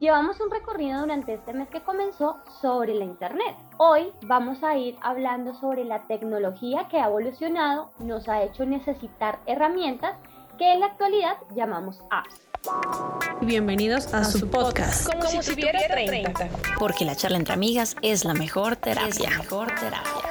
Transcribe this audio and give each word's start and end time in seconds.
Llevamos 0.00 0.40
un 0.40 0.50
recorrido 0.50 1.02
durante 1.02 1.34
este 1.34 1.52
mes 1.52 1.68
que 1.68 1.82
comenzó 1.82 2.38
sobre 2.62 2.94
la 2.94 3.04
Internet. 3.04 3.54
Hoy 3.76 4.10
vamos 4.22 4.64
a 4.64 4.74
ir 4.74 4.96
hablando 5.02 5.52
sobre 5.52 5.84
la 5.84 6.06
tecnología 6.06 6.88
que 6.88 6.98
ha 6.98 7.08
evolucionado, 7.08 7.90
nos 7.98 8.26
ha 8.26 8.42
hecho 8.42 8.64
necesitar 8.64 9.40
herramientas 9.44 10.16
que 10.56 10.72
en 10.72 10.80
la 10.80 10.86
actualidad 10.86 11.36
llamamos 11.54 12.00
apps. 12.08 12.40
Bienvenidos 13.42 14.14
a, 14.14 14.24
su, 14.24 14.48
podcast. 14.48 15.06
Como, 15.06 15.26
si, 15.26 15.52
tuviera 15.52 15.80
30. 15.86 16.48
Porque 16.78 17.04
la 17.04 17.14
charla 17.14 17.36
entre 17.36 17.52
amigas 17.52 17.94
es 18.00 18.24
la 18.24 18.32
mejor 18.32 18.76
terapia. 18.76 19.08
Es 19.08 19.20
la 19.20 19.30
mejor 19.36 19.66
terapia. 19.74 20.29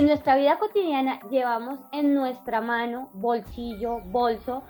En 0.00 0.06
nuestra 0.06 0.34
vida 0.34 0.58
cotidiana 0.58 1.20
llevamos 1.28 1.78
en 1.92 2.14
nuestra 2.14 2.62
mano, 2.62 3.10
bolsillo, 3.12 3.98
bolso 4.06 4.62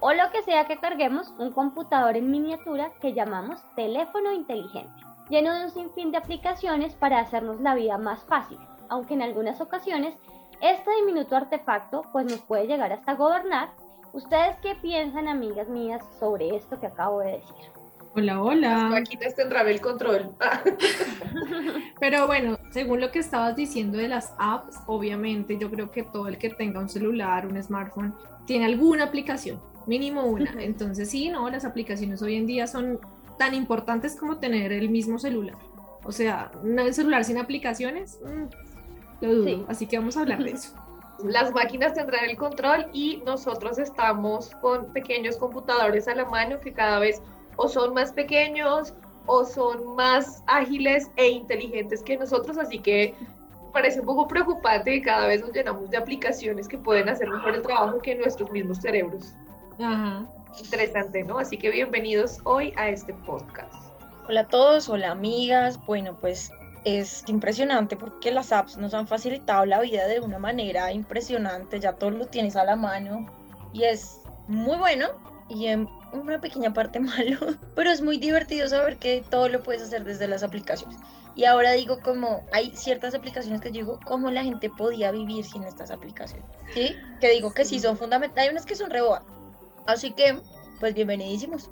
o 0.00 0.12
lo 0.12 0.28
que 0.32 0.42
sea 0.42 0.64
que 0.64 0.78
carguemos 0.78 1.32
un 1.38 1.52
computador 1.52 2.16
en 2.16 2.32
miniatura 2.32 2.90
que 3.00 3.12
llamamos 3.12 3.62
teléfono 3.76 4.32
inteligente, 4.32 5.00
lleno 5.28 5.54
de 5.54 5.66
un 5.66 5.70
sinfín 5.70 6.10
de 6.10 6.18
aplicaciones 6.18 6.96
para 6.96 7.20
hacernos 7.20 7.60
la 7.60 7.76
vida 7.76 7.96
más 7.96 8.24
fácil, 8.24 8.58
aunque 8.88 9.14
en 9.14 9.22
algunas 9.22 9.60
ocasiones 9.60 10.16
este 10.60 10.90
diminuto 10.96 11.36
artefacto 11.36 12.02
pues 12.10 12.26
nos 12.26 12.40
puede 12.40 12.66
llegar 12.66 12.92
hasta 12.92 13.14
gobernar. 13.14 13.68
¿Ustedes 14.12 14.56
qué 14.62 14.74
piensan, 14.74 15.28
amigas 15.28 15.68
mías, 15.68 16.02
sobre 16.18 16.56
esto 16.56 16.80
que 16.80 16.88
acabo 16.88 17.20
de 17.20 17.34
decir? 17.34 17.81
Hola, 18.14 18.42
hola. 18.42 18.94
Aquí 18.94 19.16
te 19.16 19.32
tendrá 19.32 19.62
el 19.62 19.80
control. 19.80 20.34
Pero 22.00 22.26
bueno, 22.26 22.58
según 22.70 23.00
lo 23.00 23.10
que 23.10 23.20
estabas 23.20 23.56
diciendo 23.56 23.96
de 23.96 24.08
las 24.08 24.34
apps, 24.38 24.76
obviamente 24.86 25.56
yo 25.58 25.70
creo 25.70 25.90
que 25.90 26.02
todo 26.02 26.28
el 26.28 26.36
que 26.36 26.50
tenga 26.50 26.80
un 26.80 26.90
celular, 26.90 27.46
un 27.46 27.62
smartphone, 27.62 28.14
tiene 28.46 28.66
alguna 28.66 29.04
aplicación, 29.04 29.60
mínimo 29.86 30.24
una. 30.24 30.62
Entonces 30.62 31.08
sí, 31.08 31.30
no, 31.30 31.48
las 31.48 31.64
aplicaciones 31.64 32.20
hoy 32.20 32.36
en 32.36 32.46
día 32.46 32.66
son 32.66 33.00
tan 33.38 33.54
importantes 33.54 34.14
como 34.14 34.36
tener 34.36 34.72
el 34.72 34.90
mismo 34.90 35.18
celular. 35.18 35.56
O 36.04 36.12
sea, 36.12 36.50
un 36.62 36.92
celular 36.92 37.24
sin 37.24 37.38
aplicaciones, 37.38 38.20
mm, 38.22 39.24
lo 39.24 39.34
dudo. 39.34 39.64
Así 39.68 39.86
que 39.86 39.98
vamos 39.98 40.18
a 40.18 40.20
hablar 40.20 40.42
de 40.42 40.50
eso. 40.50 40.74
Las 41.24 41.52
máquinas 41.52 41.94
tendrán 41.94 42.28
el 42.28 42.36
control 42.36 42.86
y 42.92 43.22
nosotros 43.24 43.78
estamos 43.78 44.50
con 44.60 44.92
pequeños 44.92 45.36
computadores 45.36 46.08
a 46.08 46.14
la 46.14 46.24
mano 46.24 46.58
que 46.58 46.72
cada 46.72 46.98
vez 46.98 47.22
o 47.56 47.68
son 47.68 47.94
más 47.94 48.12
pequeños 48.12 48.94
o 49.26 49.44
son 49.44 49.94
más 49.94 50.42
ágiles 50.46 51.10
e 51.16 51.28
inteligentes 51.28 52.02
que 52.02 52.16
nosotros, 52.16 52.58
así 52.58 52.78
que 52.78 53.14
parece 53.72 54.00
un 54.00 54.06
poco 54.06 54.28
preocupante 54.28 54.90
que 54.92 55.02
cada 55.02 55.26
vez 55.26 55.40
nos 55.40 55.52
llenamos 55.52 55.90
de 55.90 55.96
aplicaciones 55.96 56.68
que 56.68 56.78
pueden 56.78 57.08
hacer 57.08 57.28
mejor 57.28 57.54
el 57.54 57.62
trabajo 57.62 57.98
que 57.98 58.14
nuestros 58.14 58.50
mismos 58.50 58.78
cerebros. 58.78 59.32
Ajá. 59.80 60.26
Interesante, 60.62 61.24
¿no? 61.24 61.38
Así 61.38 61.56
que 61.56 61.70
bienvenidos 61.70 62.38
hoy 62.44 62.74
a 62.76 62.88
este 62.90 63.14
podcast. 63.14 63.72
Hola 64.28 64.40
a 64.40 64.48
todos, 64.48 64.88
hola 64.88 65.10
amigas. 65.10 65.82
Bueno, 65.86 66.16
pues 66.20 66.52
es 66.84 67.24
impresionante 67.28 67.96
porque 67.96 68.30
las 68.30 68.52
apps 68.52 68.76
nos 68.76 68.92
han 68.92 69.06
facilitado 69.06 69.64
la 69.64 69.80
vida 69.80 70.06
de 70.06 70.20
una 70.20 70.38
manera 70.38 70.92
impresionante, 70.92 71.80
ya 71.80 71.94
todo 71.94 72.10
lo 72.10 72.26
tienes 72.26 72.56
a 72.56 72.64
la 72.64 72.76
mano 72.76 73.26
y 73.72 73.84
es 73.84 74.20
muy 74.48 74.76
bueno 74.76 75.08
y 75.54 75.66
en 75.66 75.88
una 76.12 76.40
pequeña 76.40 76.72
parte 76.72 77.00
malo, 77.00 77.38
pero 77.74 77.90
es 77.90 78.02
muy 78.02 78.18
divertido 78.18 78.68
saber 78.68 78.96
que 78.96 79.22
todo 79.30 79.48
lo 79.48 79.62
puedes 79.62 79.82
hacer 79.82 80.04
desde 80.04 80.28
las 80.28 80.42
aplicaciones. 80.42 80.98
Y 81.34 81.44
ahora 81.44 81.72
digo 81.72 82.00
como 82.00 82.42
hay 82.52 82.72
ciertas 82.74 83.14
aplicaciones 83.14 83.60
que 83.60 83.70
digo 83.70 83.98
cómo 84.04 84.30
la 84.30 84.44
gente 84.44 84.68
podía 84.68 85.10
vivir 85.10 85.44
sin 85.44 85.62
estas 85.62 85.90
aplicaciones. 85.90 86.46
¿Sí? 86.74 86.94
Que 87.20 87.30
digo 87.30 87.52
que 87.54 87.64
sí 87.64 87.80
son 87.80 87.96
fundamentales, 87.96 88.48
hay 88.48 88.52
unas 88.52 88.66
que 88.66 88.76
son 88.76 88.90
reboas. 88.90 89.22
Así 89.86 90.12
que, 90.12 90.38
pues 90.78 90.94
bienvenidísimos. 90.94 91.70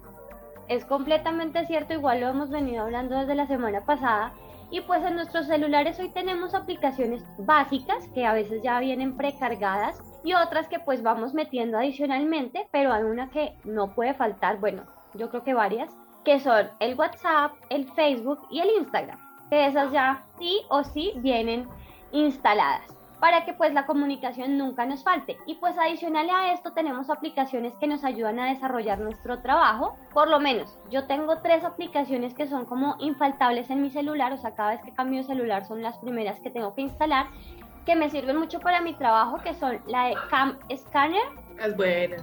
Es 0.69 0.85
completamente 0.85 1.67
cierto, 1.67 1.93
igual 1.93 2.21
lo 2.21 2.29
hemos 2.29 2.49
venido 2.49 2.85
hablando 2.85 3.19
desde 3.19 3.35
la 3.35 3.47
semana 3.47 3.85
pasada. 3.85 4.33
Y 4.71 4.81
pues 4.83 5.05
en 5.05 5.17
nuestros 5.17 5.47
celulares 5.47 5.99
hoy 5.99 6.11
tenemos 6.11 6.55
aplicaciones 6.55 7.23
básicas 7.39 8.07
que 8.15 8.25
a 8.25 8.33
veces 8.33 8.63
ya 8.63 8.79
vienen 8.79 9.17
precargadas 9.17 9.99
y 10.25 10.35
otras 10.35 10.69
que 10.69 10.79
pues 10.79 11.03
vamos 11.03 11.35
metiendo 11.35 11.79
adicionalmente, 11.79 12.69
pero 12.71 12.93
hay 12.93 13.05
una 13.05 13.31
que 13.31 13.55
no 13.65 13.95
puede 13.95 14.15
faltar, 14.15 14.59
bueno, 14.59 14.83
yo 15.15 15.31
creo 15.31 15.45
que 15.45 15.55
varias, 15.55 15.91
que 16.25 16.41
son 16.41 16.69
el 16.81 16.95
WhatsApp, 16.95 17.53
el 17.71 17.91
Facebook 17.93 18.41
y 18.51 18.61
el 18.61 18.71
Instagram, 18.79 19.19
que 19.49 19.67
esas 19.67 19.91
ya 19.93 20.25
sí 20.39 20.61
o 20.69 20.85
sí 20.85 21.13
vienen 21.17 21.67
instaladas 22.13 23.01
para 23.21 23.45
que 23.45 23.53
pues 23.53 23.73
la 23.73 23.87
comunicación 23.87 24.57
nunca 24.57 24.87
nos 24.87 25.05
falte. 25.05 25.37
Y 25.47 25.57
pues 25.57 25.77
adicional 25.79 26.29
a 26.31 26.53
esto 26.53 26.73
tenemos 26.73 27.11
aplicaciones 27.11 27.75
que 27.79 27.87
nos 27.87 28.03
ayudan 28.03 28.41
a 28.41 28.47
desarrollar 28.47 28.99
nuestro 28.99 29.41
trabajo. 29.41 29.97
Por 30.13 30.29
lo 30.29 30.41
menos 30.41 30.77
yo 30.91 31.07
tengo 31.07 31.37
tres 31.43 31.63
aplicaciones 31.63 32.35
que 32.35 32.49
son 32.49 32.65
como 32.65 32.97
infaltables 32.99 33.71
en 33.71 33.83
mi 33.83 33.91
celular, 33.91 34.33
o 34.33 34.39
sea, 34.39 34.55
cada 34.55 34.71
vez 34.71 34.81
que 34.83 34.95
cambio 34.95 35.19
de 35.19 35.27
celular 35.27 35.67
son 35.67 35.83
las 35.83 35.99
primeras 35.99 36.41
que 36.41 36.51
tengo 36.51 36.75
que 36.75 36.81
instalar 36.81 37.27
que 37.85 37.97
me 37.97 38.11
sirven 38.11 38.37
mucho 38.37 38.61
para 38.61 38.81
mi 38.81 38.95
trabajo, 38.95 39.39
que 39.39 39.55
son 39.55 39.79
la 39.87 40.07
de 40.07 40.15
Cam 40.31 40.59
Scanner. 40.75 41.23
Es 41.59 41.77
buena. 41.77 42.17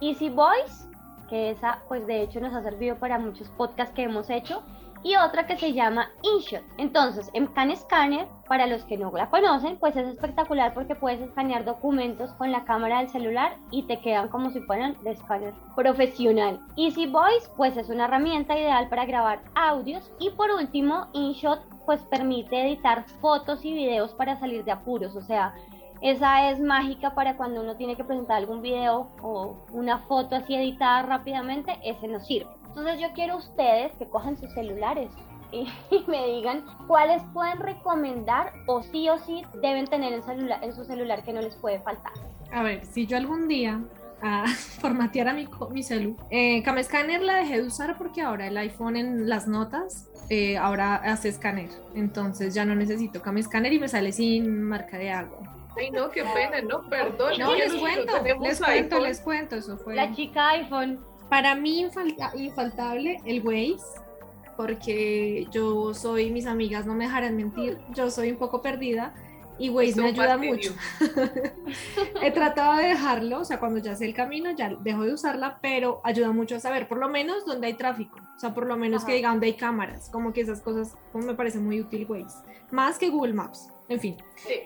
Easy 0.00 0.30
Voice, 0.30 0.88
que 1.28 1.50
esa 1.50 1.78
pues 1.88 2.06
de 2.06 2.22
hecho 2.22 2.40
nos 2.40 2.54
ha 2.54 2.62
servido 2.62 2.96
para 2.96 3.18
muchos 3.18 3.48
podcasts 3.50 3.94
que 3.94 4.02
hemos 4.02 4.30
hecho. 4.30 4.62
Y 5.04 5.16
otra 5.16 5.46
que 5.46 5.56
se 5.58 5.72
llama 5.72 6.10
InShot. 6.22 6.62
Entonces, 6.78 7.28
en 7.32 7.48
Can 7.48 7.76
Scanner, 7.76 8.28
para 8.46 8.68
los 8.68 8.84
que 8.84 8.96
no 8.96 9.10
la 9.10 9.30
conocen, 9.30 9.76
pues 9.76 9.96
es 9.96 10.06
espectacular 10.06 10.74
porque 10.74 10.94
puedes 10.94 11.20
escanear 11.20 11.64
documentos 11.64 12.30
con 12.34 12.52
la 12.52 12.64
cámara 12.64 12.98
del 12.98 13.08
celular 13.08 13.56
y 13.72 13.82
te 13.82 13.98
quedan 13.98 14.28
como 14.28 14.50
si 14.50 14.60
fueran 14.60 14.94
de 15.02 15.10
escáner 15.10 15.54
profesional. 15.74 16.60
Easy 16.76 17.06
Voice, 17.06 17.50
pues 17.56 17.76
es 17.76 17.88
una 17.88 18.04
herramienta 18.04 18.56
ideal 18.56 18.88
para 18.88 19.04
grabar 19.04 19.40
audios. 19.56 20.08
Y 20.20 20.30
por 20.30 20.50
último, 20.52 21.08
InShot 21.14 21.60
pues 21.84 22.00
permite 22.02 22.60
editar 22.66 23.04
fotos 23.20 23.64
y 23.64 23.72
videos 23.72 24.12
para 24.12 24.38
salir 24.38 24.64
de 24.64 24.72
apuros, 24.72 25.14
o 25.16 25.20
sea, 25.20 25.54
esa 26.02 26.50
es 26.50 26.58
mágica 26.58 27.14
para 27.14 27.36
cuando 27.36 27.60
uno 27.60 27.76
tiene 27.76 27.94
que 27.94 28.02
presentar 28.02 28.38
algún 28.38 28.60
video 28.60 29.08
o 29.22 29.56
una 29.70 29.98
foto 29.98 30.34
así 30.34 30.54
editada 30.54 31.02
rápidamente, 31.02 31.78
ese 31.84 32.08
nos 32.08 32.26
sirve. 32.26 32.50
Entonces 32.66 33.00
yo 33.00 33.12
quiero 33.14 33.36
ustedes 33.36 33.92
que 33.98 34.08
cojan 34.08 34.36
sus 34.36 34.52
celulares 34.52 35.10
y, 35.52 35.68
me 36.08 36.26
digan 36.26 36.64
cuáles 36.88 37.22
pueden 37.32 37.58
recomendar 37.58 38.52
o 38.66 38.82
sí 38.82 39.08
o 39.08 39.18
sí 39.18 39.44
deben 39.60 39.86
tener 39.86 40.12
en, 40.12 40.22
celular, 40.22 40.58
en 40.64 40.74
su 40.74 40.84
celular 40.84 41.22
que 41.22 41.32
no 41.32 41.40
les 41.40 41.54
puede 41.56 41.78
faltar. 41.80 42.12
A 42.50 42.62
ver, 42.62 42.84
si 42.84 43.06
yo 43.06 43.16
algún 43.16 43.46
día 43.46 43.80
a 44.22 44.46
formatear 44.80 45.28
a 45.28 45.34
mi, 45.34 45.46
mi 45.70 45.82
celu. 45.82 46.16
Eh, 46.30 46.62
Scanner 46.82 47.22
la 47.22 47.36
dejé 47.36 47.60
de 47.60 47.66
usar 47.66 47.96
porque 47.98 48.22
ahora 48.22 48.46
el 48.46 48.56
iPhone 48.56 48.96
en 48.96 49.28
las 49.28 49.46
notas 49.46 50.08
eh, 50.30 50.56
ahora 50.56 50.96
hace 50.96 51.28
escáner. 51.28 51.68
Entonces 51.94 52.54
ya 52.54 52.64
no 52.64 52.74
necesito 52.74 53.20
Cam 53.20 53.42
Scanner 53.42 53.72
y 53.72 53.78
me 53.78 53.88
sale 53.88 54.12
sin 54.12 54.62
marca 54.62 54.96
de 54.96 55.10
agua. 55.10 55.38
Ay, 55.76 55.90
no, 55.90 56.10
qué 56.10 56.22
pena, 56.22 56.60
no, 56.60 56.82
perdón. 56.88 57.32
No, 57.38 57.54
les 57.54 57.72
cuento, 57.74 58.12
les 58.42 58.60
cuento, 58.60 59.00
les 59.00 59.20
cuento, 59.20 59.56
eso 59.56 59.78
fue. 59.78 59.94
La 59.94 60.14
chica 60.14 60.50
iPhone. 60.50 61.00
Para 61.28 61.54
mí 61.54 61.86
infaltable 62.34 63.18
el 63.24 63.40
Waze, 63.40 63.78
porque 64.54 65.46
yo 65.50 65.94
soy, 65.94 66.30
mis 66.30 66.44
amigas 66.44 66.84
no 66.84 66.94
me 66.94 67.04
dejarán 67.04 67.36
mentir, 67.36 67.78
yo 67.94 68.10
soy 68.10 68.32
un 68.32 68.36
poco 68.36 68.60
perdida 68.60 69.14
y 69.58 69.70
Waze 69.70 70.00
me 70.00 70.08
ayuda 70.08 70.38
mucho. 70.38 70.74
He 72.22 72.30
tratado 72.30 72.78
de 72.78 72.88
dejarlo, 72.88 73.40
o 73.40 73.44
sea, 73.44 73.58
cuando 73.58 73.78
ya 73.78 73.94
sé 73.94 74.06
el 74.06 74.14
camino, 74.14 74.50
ya 74.50 74.74
dejo 74.80 75.04
de 75.04 75.12
usarla, 75.12 75.58
pero 75.60 76.00
ayuda 76.04 76.32
mucho 76.32 76.56
a 76.56 76.60
saber 76.60 76.88
por 76.88 76.98
lo 76.98 77.08
menos 77.08 77.44
dónde 77.44 77.68
hay 77.68 77.74
tráfico, 77.74 78.18
o 78.36 78.38
sea, 78.38 78.54
por 78.54 78.66
lo 78.66 78.76
menos 78.76 79.04
que 79.04 79.14
diga 79.14 79.30
dónde 79.30 79.46
hay 79.46 79.54
cámaras, 79.54 80.08
como 80.10 80.32
que 80.32 80.40
esas 80.40 80.60
cosas 80.60 80.96
como 81.12 81.26
me 81.26 81.34
parece 81.34 81.58
muy 81.58 81.80
útil 81.80 82.06
Waze, 82.08 82.38
más 82.70 82.98
que 82.98 83.10
Google 83.10 83.34
Maps. 83.34 83.68
En 83.88 84.00
fin, 84.00 84.16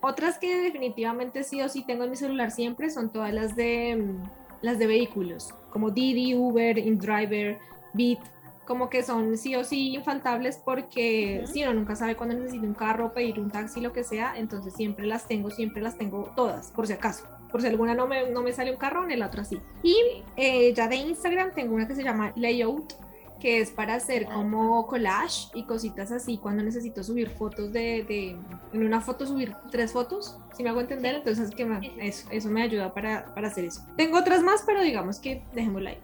otras 0.03 0.39
que 0.39 0.55
definitivamente 0.61 1.43
sí 1.43 1.61
o 1.61 1.69
sí 1.69 1.85
tengo 1.85 2.05
en 2.05 2.11
mi 2.11 2.17
celular 2.17 2.53
siempre 2.53 2.91
son 2.91 3.11
todas 3.11 3.33
las 3.33 3.57
de 3.57 3.97
mm, 3.97 4.47
las 4.63 4.79
de 4.79 4.87
vehículos, 4.87 5.55
como 5.71 5.91
Didi, 5.91 6.35
Uber, 6.35 6.79
InDriver, 6.79 7.59
Beat, 7.93 8.21
como 8.67 8.91
que 8.91 9.03
son 9.03 9.39
sí 9.39 9.55
o 9.57 9.65
sí 9.65 9.95
infaltables 9.95 10.59
porque 10.63 11.45
si 11.51 11.63
uno 11.63 11.75
nunca 11.75 11.97
sabe 11.97 12.17
cuándo 12.17 12.35
necesita 12.35 12.67
un 12.67 12.75
carro, 12.75 13.13
pedir 13.13 13.39
un 13.39 13.51
taxi, 13.51 13.81
lo 13.81 13.93
que 13.93 14.05
sea, 14.05 14.35
entonces 14.37 14.75
siempre 14.75 15.07
las 15.07 15.27
tengo, 15.27 15.51
siempre 15.51 15.83
las 15.83 15.97
tengo 15.97 16.33
todas, 16.37 16.71
por 16.73 16.87
si 16.87 16.93
acaso. 16.93 17.25
Por 17.51 17.63
si 17.63 17.69
alguna 17.69 17.95
no 17.95 18.07
me, 18.07 18.29
no 18.31 18.43
me 18.43 18.53
sale 18.53 18.73
un 18.73 18.77
carro, 18.77 19.05
en 19.05 19.13
el 19.13 19.23
otro 19.23 19.45
sí. 19.45 19.61
Y 19.83 19.97
eh, 20.37 20.75
ya 20.75 20.89
de 20.89 20.97
Instagram 20.97 21.53
tengo 21.53 21.75
una 21.75 21.87
que 21.87 21.95
se 21.95 22.03
llama 22.03 22.33
Layout, 22.37 22.93
que 23.41 23.61
es 23.61 23.71
para 23.71 23.95
hacer 23.95 24.27
como 24.27 24.87
collage 24.87 25.49
y 25.55 25.65
cositas 25.65 26.11
así 26.11 26.39
cuando 26.39 26.63
necesito 26.63 27.05
subir 27.05 27.29
fotos 27.29 27.73
de, 27.73 28.03
de 28.05 28.37
en 28.73 28.85
una 28.85 29.01
foto 29.01 29.27
subir 29.27 29.55
tres 29.71 29.93
fotos, 29.93 30.39
si 30.57 30.63
me 30.63 30.71
hago 30.71 30.81
entender, 30.81 31.17
entonces 31.17 31.51
que 31.51 31.93
eso, 32.01 32.29
eso 32.31 32.49
me 32.49 32.63
ayuda 32.63 32.93
para, 32.93 33.27
para 33.35 33.49
hacer 33.49 33.65
eso. 33.65 33.83
Tengo 33.97 34.19
otras 34.19 34.43
más, 34.43 34.63
pero 34.67 34.81
digamos 34.81 35.19
que 35.19 35.43
dejémosla 35.55 35.91
ahí. 35.91 35.99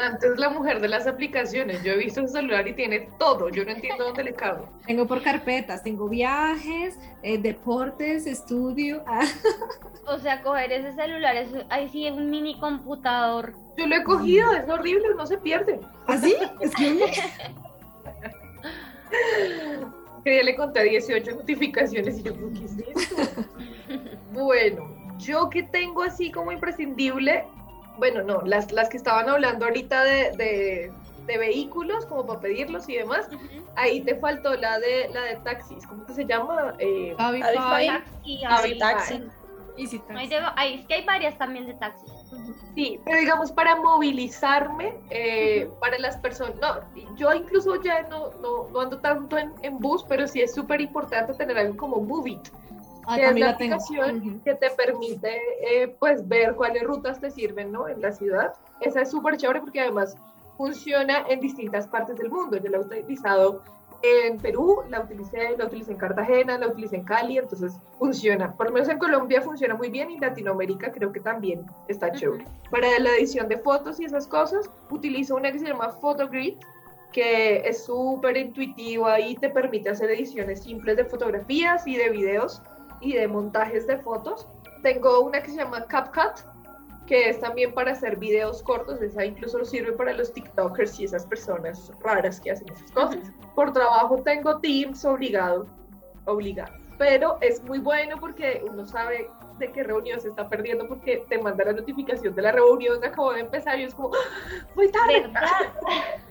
Antes 0.00 0.38
la 0.38 0.50
mujer 0.50 0.80
de 0.80 0.88
las 0.88 1.06
aplicaciones. 1.06 1.82
Yo 1.82 1.92
he 1.92 1.96
visto 1.96 2.20
un 2.20 2.28
celular 2.28 2.66
y 2.68 2.74
tiene 2.74 3.08
todo. 3.18 3.48
Yo 3.48 3.64
no 3.64 3.70
entiendo 3.70 4.04
dónde 4.04 4.24
le 4.24 4.34
cago. 4.34 4.68
Tengo 4.86 5.06
por 5.06 5.22
carpetas, 5.22 5.82
tengo 5.82 6.08
viajes, 6.08 6.98
eh, 7.22 7.38
deportes, 7.38 8.26
estudio. 8.26 9.02
ah. 9.06 9.24
O 10.06 10.18
sea, 10.18 10.42
coger 10.42 10.72
ese 10.72 10.92
celular, 10.92 11.36
es, 11.36 11.48
ahí 11.70 11.88
sí 11.88 12.06
es 12.06 12.12
un 12.14 12.30
mini 12.30 12.58
computador. 12.58 13.54
Yo 13.76 13.86
lo 13.86 13.96
he 13.96 14.04
cogido, 14.04 14.52
es 14.52 14.68
horrible, 14.68 15.08
no 15.16 15.26
se 15.26 15.38
pierde. 15.38 15.80
¿Así? 16.06 16.34
Es 16.60 16.74
que 16.74 16.92
uno- 16.92 17.06
Que 20.24 20.36
ya 20.36 20.42
le 20.42 20.56
conté 20.56 20.82
18 20.82 21.36
notificaciones 21.36 22.18
y 22.18 22.22
yo, 22.22 22.32
¿qué 22.34 22.64
es 22.64 22.78
esto? 22.98 23.16
bueno, 24.32 24.94
yo 25.18 25.48
que 25.48 25.62
tengo 25.62 26.02
así 26.02 26.30
como 26.32 26.50
imprescindible, 26.52 27.44
bueno, 27.98 28.22
no, 28.22 28.40
las, 28.42 28.72
las 28.72 28.88
que 28.88 28.96
estaban 28.96 29.28
hablando 29.28 29.66
ahorita 29.66 30.02
de, 30.04 30.30
de, 30.36 30.92
de 31.26 31.38
vehículos, 31.38 32.06
como 32.06 32.26
para 32.26 32.40
pedirlos 32.40 32.88
y 32.88 32.96
demás, 32.96 33.28
ahí 33.76 34.00
te 34.02 34.14
faltó 34.16 34.54
la 34.54 34.78
de 34.78 35.08
la 35.12 35.22
de 35.22 35.36
taxis, 35.36 35.86
¿cómo 35.86 36.06
que 36.06 36.14
se 36.14 36.24
llama? 36.24 36.74
Eh, 36.78 37.14
Cabify. 37.16 38.02
Y 38.24 38.42
ahí, 38.44 38.78
Taxi. 38.78 39.14
Ahí 39.76 39.88
Taxi. 39.88 40.28
de- 40.28 40.52
ahí 40.56 40.74
es 40.80 40.86
que 40.86 40.94
hay 40.94 41.04
varias 41.04 41.36
también 41.38 41.66
de 41.66 41.74
taxis. 41.74 42.10
Sí, 42.74 43.00
pero 43.04 43.18
digamos 43.18 43.52
para 43.52 43.76
movilizarme, 43.76 44.94
eh, 45.10 45.68
para 45.80 45.98
las 45.98 46.16
personas, 46.18 46.54
no, 46.60 47.14
yo 47.16 47.32
incluso 47.34 47.80
ya 47.82 48.02
no, 48.02 48.30
no, 48.40 48.68
no 48.70 48.80
ando 48.80 48.98
tanto 48.98 49.36
en, 49.38 49.52
en 49.62 49.78
bus, 49.78 50.04
pero 50.08 50.26
sí 50.26 50.40
es 50.40 50.54
súper 50.54 50.80
importante 50.80 51.34
tener 51.34 51.58
algo 51.58 51.76
como 51.76 52.00
Movit, 52.00 52.48
Ah, 53.08 53.16
que 53.16 53.22
es 53.24 53.28
la 53.40 53.56
tengo. 53.56 53.74
aplicación 53.76 54.16
Ujú. 54.18 54.40
que 54.44 54.54
te 54.54 54.70
permite 54.70 55.40
eh, 55.62 55.88
pues 55.98 56.28
ver 56.28 56.54
cuáles 56.54 56.82
rutas 56.82 57.20
te 57.20 57.30
sirven 57.30 57.72
¿no? 57.72 57.88
en 57.88 58.00
la 58.02 58.12
ciudad. 58.12 58.52
Esa 58.80 59.00
es 59.00 59.10
súper 59.10 59.36
chévere 59.38 59.60
porque 59.60 59.80
además 59.80 60.16
funciona 60.58 61.24
en 61.28 61.40
distintas 61.40 61.86
partes 61.86 62.18
del 62.18 62.30
mundo. 62.30 62.58
Yo 62.58 62.68
la 62.68 62.78
he 62.78 62.80
utilizado 62.80 63.62
en 64.02 64.38
Perú, 64.38 64.82
la 64.90 65.00
utilicé, 65.00 65.56
la 65.56 65.64
utilicé 65.66 65.92
en 65.92 65.98
Cartagena, 65.98 66.58
la 66.58 66.68
utilicé 66.68 66.96
en 66.96 67.04
Cali, 67.04 67.38
entonces 67.38 67.72
funciona. 67.98 68.54
Por 68.54 68.66
lo 68.66 68.72
menos 68.72 68.88
en 68.88 68.98
Colombia 68.98 69.40
funciona 69.42 69.74
muy 69.74 69.88
bien 69.90 70.10
y 70.10 70.14
en 70.14 70.20
Latinoamérica 70.20 70.92
creo 70.92 71.10
que 71.10 71.20
también 71.20 71.64
está 71.88 72.12
chévere. 72.12 72.44
Para 72.70 72.86
la 72.98 73.10
edición 73.16 73.48
de 73.48 73.56
fotos 73.58 73.98
y 74.00 74.04
esas 74.04 74.26
cosas, 74.26 74.70
utilizo 74.90 75.34
una 75.34 75.50
que 75.50 75.58
se 75.58 75.66
llama 75.66 75.88
Photogrid, 75.88 76.56
que 77.12 77.66
es 77.66 77.84
súper 77.84 78.36
intuitiva 78.36 79.18
y 79.18 79.34
te 79.36 79.48
permite 79.48 79.88
hacer 79.88 80.10
ediciones 80.10 80.62
simples 80.62 80.96
de 80.96 81.04
fotografías 81.04 81.86
y 81.86 81.96
de 81.96 82.10
videos 82.10 82.62
y 83.00 83.14
de 83.14 83.28
montajes 83.28 83.86
de 83.86 83.98
fotos. 83.98 84.46
Tengo 84.82 85.20
una 85.20 85.42
que 85.42 85.50
se 85.50 85.56
llama 85.56 85.84
CapCut, 85.86 86.44
que 87.06 87.30
es 87.30 87.40
también 87.40 87.72
para 87.72 87.92
hacer 87.92 88.16
videos 88.16 88.62
cortos, 88.62 89.00
esa 89.00 89.24
incluso 89.24 89.64
sirve 89.64 89.92
para 89.92 90.12
los 90.12 90.32
TikTokers 90.32 91.00
y 91.00 91.04
esas 91.04 91.24
personas 91.24 91.90
raras 92.00 92.38
que 92.40 92.50
hacen 92.50 92.70
esas 92.70 92.90
cosas. 92.92 93.32
Por 93.54 93.72
trabajo 93.72 94.18
tengo 94.22 94.58
Teams 94.58 95.04
obligado, 95.04 95.66
obligado, 96.26 96.74
pero 96.98 97.38
es 97.40 97.62
muy 97.64 97.78
bueno 97.78 98.16
porque 98.20 98.62
uno 98.68 98.86
sabe 98.86 99.30
de 99.58 99.72
qué 99.72 99.82
reunión 99.82 100.20
se 100.20 100.28
está 100.28 100.48
perdiendo 100.48 100.86
porque 100.86 101.24
te 101.28 101.38
manda 101.38 101.64
la 101.64 101.72
notificación 101.72 102.34
de 102.34 102.42
la 102.42 102.52
reunión 102.52 103.00
que 103.00 103.08
acabó 103.08 103.32
de 103.32 103.40
empezar 103.40 103.78
y 103.80 103.84
es 103.84 103.94
como, 103.94 104.14
¡Ah! 104.14 104.66
muy 104.74 104.90
tarde. 104.90 105.20
¿Verdad? 105.22 105.42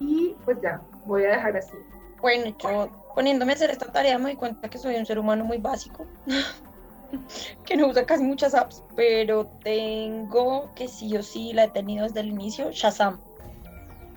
Y 0.00 0.36
pues 0.44 0.60
ya, 0.60 0.80
voy 1.06 1.24
a 1.24 1.30
dejar 1.30 1.56
así. 1.56 1.76
Bueno, 2.20 2.54
yo 2.58 2.90
poniéndome 3.14 3.52
a 3.52 3.54
hacer 3.54 3.70
esta 3.70 3.86
tarea 3.86 4.18
me 4.18 4.24
doy 4.30 4.36
cuenta 4.36 4.68
que 4.68 4.78
soy 4.78 4.96
un 4.96 5.06
ser 5.06 5.18
humano 5.18 5.44
muy 5.44 5.58
básico, 5.58 6.06
que 7.64 7.76
no 7.76 7.88
usa 7.88 8.06
casi 8.06 8.22
muchas 8.22 8.54
apps, 8.54 8.82
pero 8.96 9.46
tengo 9.62 10.72
que 10.74 10.88
sí 10.88 11.16
o 11.16 11.22
sí 11.22 11.52
la 11.52 11.64
he 11.64 11.68
tenido 11.68 12.06
desde 12.06 12.20
el 12.20 12.28
inicio, 12.28 12.70
Shazam. 12.72 13.20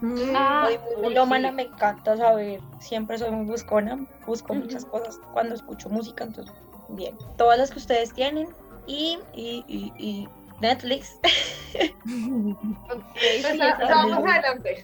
Mm. 0.01 0.35
Ah, 0.35 0.65
Soy 0.65 0.79
muy 1.03 1.13
sí. 1.13 1.51
me 1.51 1.63
encanta 1.63 2.17
saber, 2.17 2.59
siempre 2.79 3.19
soy 3.19 3.29
muy 3.29 3.45
buscona, 3.45 4.03
busco 4.25 4.53
muchas 4.55 4.83
cosas 4.85 5.19
cuando 5.31 5.53
escucho 5.53 5.89
música, 5.89 6.23
entonces, 6.23 6.55
bien. 6.89 7.15
Todas 7.37 7.59
las 7.59 7.69
que 7.69 7.77
ustedes 7.77 8.11
tienen 8.13 8.49
y, 8.87 9.19
y, 9.33 9.63
y, 9.67 9.93
y 9.99 10.27
Netflix, 10.61 11.19
ok, 11.23 11.83
sí, 12.03 13.41
Pues, 13.41 13.45
esa- 13.45 13.77
ah, 13.81 14.05
vamos 14.07 14.23
adelante. 14.31 14.83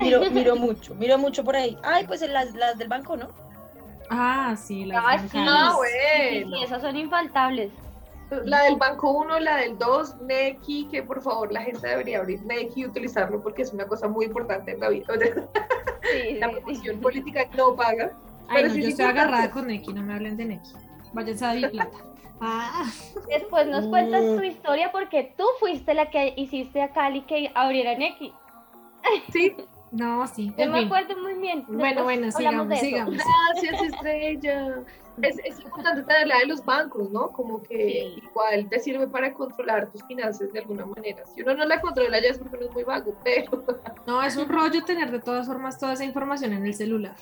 miro, 0.00 0.30
miro 0.30 0.56
mucho, 0.56 0.94
miro 0.94 1.18
mucho 1.18 1.42
por 1.44 1.56
ahí. 1.56 1.76
Ay, 1.82 2.04
pues 2.06 2.20
las, 2.28 2.54
las 2.54 2.76
del 2.78 2.88
banco, 2.88 3.16
¿no? 3.16 3.28
Ah, 4.10 4.54
sí, 4.56 4.84
las 4.84 5.02
Ah, 5.04 5.18
sí. 5.18 5.38
Ah, 5.38 5.72
sí, 6.30 6.44
sí, 6.44 6.62
esas 6.64 6.82
son 6.82 6.96
infaltables. 6.96 7.72
La 8.44 8.62
del 8.64 8.74
banco 8.76 9.12
1, 9.12 9.38
la 9.38 9.56
del 9.58 9.78
2, 9.78 10.16
Neki, 10.22 10.88
que 10.90 11.02
por 11.04 11.22
favor 11.22 11.52
la 11.52 11.62
gente 11.62 11.86
debería 11.86 12.18
abrir 12.18 12.42
Neki 12.42 12.80
y 12.80 12.86
utilizarlo 12.86 13.40
porque 13.40 13.62
es 13.62 13.72
una 13.72 13.86
cosa 13.86 14.08
muy 14.08 14.26
importante 14.26 14.72
en 14.72 14.80
la 14.80 14.88
vida. 14.90 15.06
Sí, 16.08 16.34
La 16.38 16.48
promoción 16.52 17.00
política 17.00 17.48
no 17.56 17.74
paga. 17.74 18.12
Ay, 18.46 18.56
Pero 18.62 18.68
no, 18.68 18.74
sí 18.74 18.80
yo 18.82 18.86
es 18.86 18.90
estoy 18.92 19.06
importante. 19.06 19.20
agarrada 19.20 19.50
con 19.50 19.66
Neki, 19.66 19.92
no 19.92 20.02
me 20.02 20.14
hablen 20.14 20.36
de 20.36 20.44
Neki. 20.44 20.70
Váyanse 21.12 21.44
a 21.44 21.48
David 21.48 21.70
Plata. 21.70 21.96
Ah, 22.40 22.84
Después 23.28 23.66
nos 23.66 23.86
cuentas 23.86 24.22
tu 24.36 24.42
historia 24.42 24.92
porque 24.92 25.32
tú 25.36 25.44
fuiste 25.58 25.94
la 25.94 26.10
que 26.10 26.34
hiciste 26.36 26.82
a 26.82 26.92
Cali 26.92 27.22
que 27.22 27.50
abriera 27.54 27.96
Neki. 27.96 28.32
Sí, 29.32 29.54
no, 29.92 30.26
sí. 30.26 30.52
Yo 30.58 30.66
me 30.68 30.78
fin. 30.80 30.86
acuerdo 30.86 31.16
muy 31.22 31.34
bien. 31.34 31.64
Bueno, 31.68 31.84
Después 31.84 32.04
bueno, 32.04 32.30
sigamos, 32.32 32.78
sigamos. 32.80 33.14
gracias 33.54 33.82
Estrella. 33.82 34.74
Es, 35.22 35.38
es 35.44 35.60
importante 35.60 36.02
tener 36.02 36.26
la 36.26 36.40
de 36.40 36.46
los 36.46 36.62
bancos, 36.64 37.10
¿no? 37.10 37.28
Como 37.28 37.62
que 37.62 37.76
Sí. 38.18 38.22
igual 38.28 38.68
te 38.68 38.80
sirve 38.80 39.06
para 39.06 39.32
controlar 39.32 39.88
tus 39.90 40.02
finanzas 40.04 40.52
de 40.52 40.58
alguna 40.58 40.84
manera. 40.84 41.22
Si 41.34 41.40
uno 41.40 41.54
no 41.54 41.64
la 41.64 41.80
controla 41.80 42.20
ya 42.20 42.30
es 42.30 42.38
porque 42.38 42.56
uno 42.56 42.66
es 42.66 42.72
muy 42.74 42.82
vago, 42.84 43.14
pero 43.24 43.64
No, 44.06 44.22
es 44.22 44.36
un 44.36 44.48
rollo 44.48 44.84
tener 44.84 45.10
de 45.10 45.20
todas 45.20 45.46
formas 45.46 45.78
toda 45.78 45.94
esa 45.94 46.04
información 46.04 46.52
en 46.52 46.66
el 46.66 46.74
celular. 46.74 47.14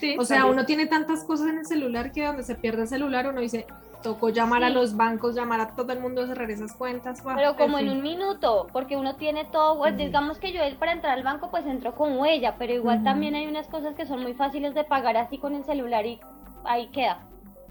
sí. 0.00 0.16
O 0.18 0.24
sea, 0.24 0.38
también. 0.38 0.54
uno 0.58 0.66
tiene 0.66 0.86
tantas 0.86 1.22
cosas 1.24 1.48
en 1.48 1.58
el 1.58 1.66
celular 1.66 2.10
que 2.10 2.24
donde 2.24 2.42
se 2.42 2.54
pierde 2.56 2.82
el 2.82 2.88
celular 2.88 3.28
uno 3.28 3.40
dice, 3.40 3.66
tocó 4.02 4.28
llamar 4.28 4.62
a 4.64 4.68
Sí. 4.68 4.74
los 4.74 4.96
bancos, 4.96 5.34
llamar 5.34 5.60
a 5.60 5.68
todo 5.74 5.92
el 5.92 6.00
mundo, 6.00 6.26
cerrar 6.26 6.50
esas 6.50 6.72
cuentas. 6.72 7.22
buah, 7.22 7.34
Pero 7.36 7.56
como 7.56 7.78
en 7.78 7.88
fin. 7.88 7.96
un 7.96 8.02
minuto, 8.02 8.68
porque 8.72 8.96
uno 8.96 9.16
tiene 9.16 9.44
todo, 9.46 9.78
pues, 9.78 9.96
digamos 9.96 10.38
que 10.38 10.52
yo 10.52 10.62
él 10.62 10.76
para 10.76 10.92
entrar 10.92 11.16
al 11.18 11.24
banco 11.24 11.50
pues 11.50 11.66
entró 11.66 11.94
con 11.94 12.16
huella, 12.18 12.56
pero 12.58 12.72
igual 12.72 13.02
también 13.02 13.34
hay 13.34 13.46
unas 13.46 13.66
cosas 13.66 13.94
que 13.94 14.06
son 14.06 14.22
muy 14.22 14.34
fáciles 14.34 14.74
de 14.74 14.84
pagar 14.84 15.16
así 15.16 15.38
con 15.38 15.54
el 15.54 15.64
celular 15.64 16.06
y 16.06 16.20
ahí 16.64 16.88
queda. 16.88 17.20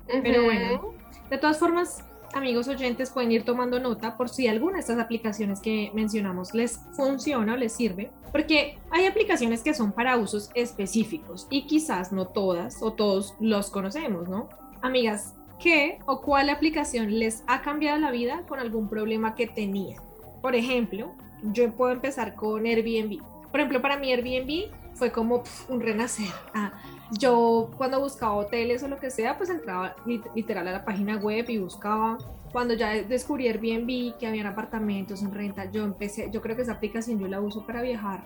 Pero 0.08 0.44
bueno. 0.44 0.94
De 1.30 1.38
todas 1.38 1.60
formas, 1.60 2.04
amigos 2.34 2.68
oyentes 2.68 3.10
pueden 3.12 3.32
ir 3.32 3.44
tomando 3.46 3.80
nota 3.80 4.16
por 4.18 4.30
si 4.30 4.48
alguna 4.48 4.76
de 4.76 4.80
estas 4.82 5.00
aplicaciones 5.00 5.60
que 5.62 5.92
mencionamos 5.94 6.54
les 6.54 6.80
funciona 6.96 7.54
o 7.54 7.58
les 7.58 7.74
sirve, 7.74 8.12
porque 8.32 8.78
hay 8.92 9.06
aplicaciones 9.06 9.64
que 9.64 9.74
son 9.74 9.92
para 9.94 10.18
usos 10.18 10.50
específicos 10.54 11.48
y 11.50 11.68
quizás 11.68 12.12
no 12.12 12.28
todas 12.28 12.82
o 12.82 12.92
todos 12.94 13.36
los 13.40 13.70
conocemos, 13.70 14.28
¿no? 14.30 14.50
Amigas, 14.82 15.34
¿qué 15.60 16.00
o 16.06 16.22
cuál 16.22 16.50
aplicación 16.50 17.18
les 17.20 17.44
ha 17.48 17.62
cambiado 17.62 17.98
la 18.00 18.12
vida 18.12 18.44
con 18.48 18.60
algún 18.60 18.90
problema 18.90 19.36
que 19.36 19.48
tenía? 19.48 19.98
Por 20.42 20.56
ejemplo, 20.56 21.14
yo 21.44 21.72
puedo 21.72 21.92
empezar 21.92 22.36
con 22.36 22.66
Airbnb. 22.66 23.22
Por 23.52 23.60
ejemplo, 23.60 23.82
para 23.82 23.98
mí 23.98 24.12
Airbnb 24.12 24.72
fue 24.96 25.12
como 25.12 25.44
pf, 25.44 25.72
un 25.72 25.80
renacer. 25.82 26.28
Ah, 26.54 26.72
yo 27.12 27.70
cuando 27.78 28.00
buscaba 28.00 28.34
hoteles 28.36 28.84
o 28.84 28.88
lo 28.88 28.98
que 28.98 29.10
sea, 29.10 29.38
pues 29.38 29.50
entraba 29.50 29.96
lit- 30.06 30.30
literal 30.36 30.68
a 30.68 30.72
la 30.72 30.86
página 30.86 31.18
web 31.18 31.46
y 31.50 31.58
buscaba. 31.58 32.18
Cuando 32.52 32.74
ya 32.74 32.90
descubrí 33.04 33.48
Airbnb, 33.48 34.18
que 34.18 34.26
habían 34.28 34.48
apartamentos 34.48 35.22
en 35.22 35.34
renta, 35.34 35.70
yo 35.72 35.84
empecé, 35.84 36.30
yo 36.32 36.42
creo 36.42 36.56
que 36.56 36.62
esa 36.64 36.74
aplicación 36.74 37.20
yo 37.20 37.28
la 37.28 37.40
uso 37.42 37.66
para 37.66 37.82
viajar 37.82 38.24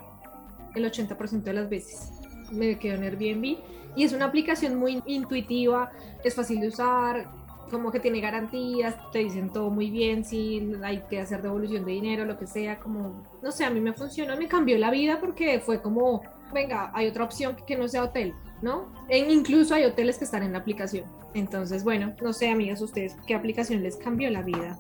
el 0.76 0.86
80% 0.86 1.44
de 1.44 1.54
las 1.54 1.70
veces. 1.70 2.12
Me 2.52 2.78
quedo 2.78 2.96
en 2.96 3.04
Airbnb 3.04 3.58
y 3.96 4.04
es 4.04 4.14
una 4.14 4.26
aplicación 4.26 4.76
muy 4.78 5.02
intuitiva, 5.06 5.92
es 6.24 6.36
fácil 6.36 6.62
de 6.62 6.68
usar, 6.70 7.28
como 7.70 7.92
que 7.92 8.00
tiene 8.00 8.20
garantías, 8.20 8.96
te 9.12 9.20
dicen 9.20 9.52
todo 9.52 9.70
muy 9.70 9.90
bien, 9.90 10.26
si 10.26 10.74
hay 10.84 11.02
que 11.10 11.20
hacer 11.20 11.42
devolución 11.42 11.86
de 11.86 11.94
dinero, 11.94 12.26
lo 12.26 12.38
que 12.38 12.46
sea, 12.46 12.80
como, 12.80 13.24
no 13.42 13.52
sé, 13.52 13.64
a 13.64 13.70
mí 13.70 13.80
me 13.80 13.94
funcionó, 13.94 14.38
me 14.38 14.48
cambió 14.48 14.78
la 14.78 14.92
vida 14.92 15.20
porque 15.20 15.60
fue 15.60 15.82
como, 15.82 16.22
venga, 16.54 16.92
hay 16.94 17.08
otra 17.08 17.24
opción 17.24 17.56
que, 17.66 17.76
no 17.78 17.88
sea 17.88 18.04
hotel, 18.04 18.34
¿no? 18.62 18.92
E 19.10 19.20
incluso 19.20 19.74
hay 19.74 19.86
hoteles 19.86 20.18
que 20.18 20.26
están 20.26 20.44
en 20.44 20.52
la 20.52 20.60
aplicación. 20.60 21.06
Entonces, 21.34 21.84
bueno, 21.84 22.14
no 22.22 22.34
sé, 22.34 22.50
amigas, 22.50 22.82
ustedes, 22.82 23.16
¿qué 23.26 23.34
aplicación 23.34 23.82
les 23.82 23.96
cambió 23.96 24.30
la 24.30 24.42
vida? 24.42 24.78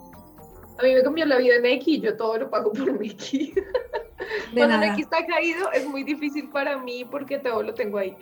A 0.77 0.83
mí 0.83 0.93
me 0.93 1.01
cambió 1.01 1.25
la 1.25 1.37
vida 1.37 1.59
Neki, 1.59 2.01
yo 2.01 2.17
todo 2.17 2.37
lo 2.37 2.49
pago 2.49 2.71
por 2.73 2.99
Neki. 2.99 3.53
Cuando 4.53 4.77
nada. 4.77 4.87
Neki 4.87 5.01
está 5.01 5.25
caído 5.25 5.71
es 5.71 5.85
muy 5.87 6.03
difícil 6.03 6.49
para 6.49 6.77
mí 6.77 7.05
porque 7.05 7.39
todo 7.39 7.63
lo 7.63 7.73
tengo 7.73 7.97
ahí. 7.97 8.15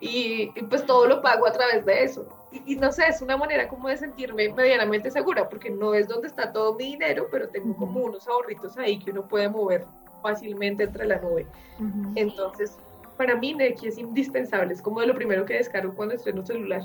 Y, 0.00 0.50
y 0.54 0.62
pues 0.68 0.84
todo 0.86 1.06
lo 1.06 1.20
pago 1.22 1.46
a 1.46 1.52
través 1.52 1.84
de 1.84 2.04
eso. 2.04 2.26
Y, 2.52 2.74
y 2.74 2.76
no 2.76 2.90
sé, 2.92 3.04
es 3.08 3.20
una 3.22 3.36
manera 3.36 3.68
como 3.68 3.88
de 3.88 3.96
sentirme 3.96 4.52
medianamente 4.52 5.10
segura 5.10 5.48
porque 5.48 5.70
no 5.70 5.94
es 5.94 6.08
donde 6.08 6.28
está 6.28 6.52
todo 6.52 6.74
mi 6.74 6.92
dinero, 6.92 7.28
pero 7.30 7.48
tengo 7.48 7.76
como 7.76 8.00
unos 8.00 8.26
ahorritos 8.28 8.76
ahí 8.78 8.98
que 8.98 9.10
uno 9.10 9.26
puede 9.26 9.48
mover 9.48 9.84
fácilmente 10.22 10.84
entre 10.84 11.06
la 11.06 11.18
nube. 11.18 11.46
Ujú. 11.78 12.12
Entonces, 12.14 12.76
para 13.16 13.36
mí 13.36 13.54
Neki 13.54 13.88
es 13.88 13.98
indispensable, 13.98 14.72
es 14.72 14.80
como 14.80 15.00
de 15.00 15.06
lo 15.06 15.14
primero 15.14 15.44
que 15.44 15.54
descargo 15.54 15.94
cuando 15.94 16.14
estoy 16.14 16.32
en 16.32 16.38
un 16.38 16.46
celular. 16.46 16.82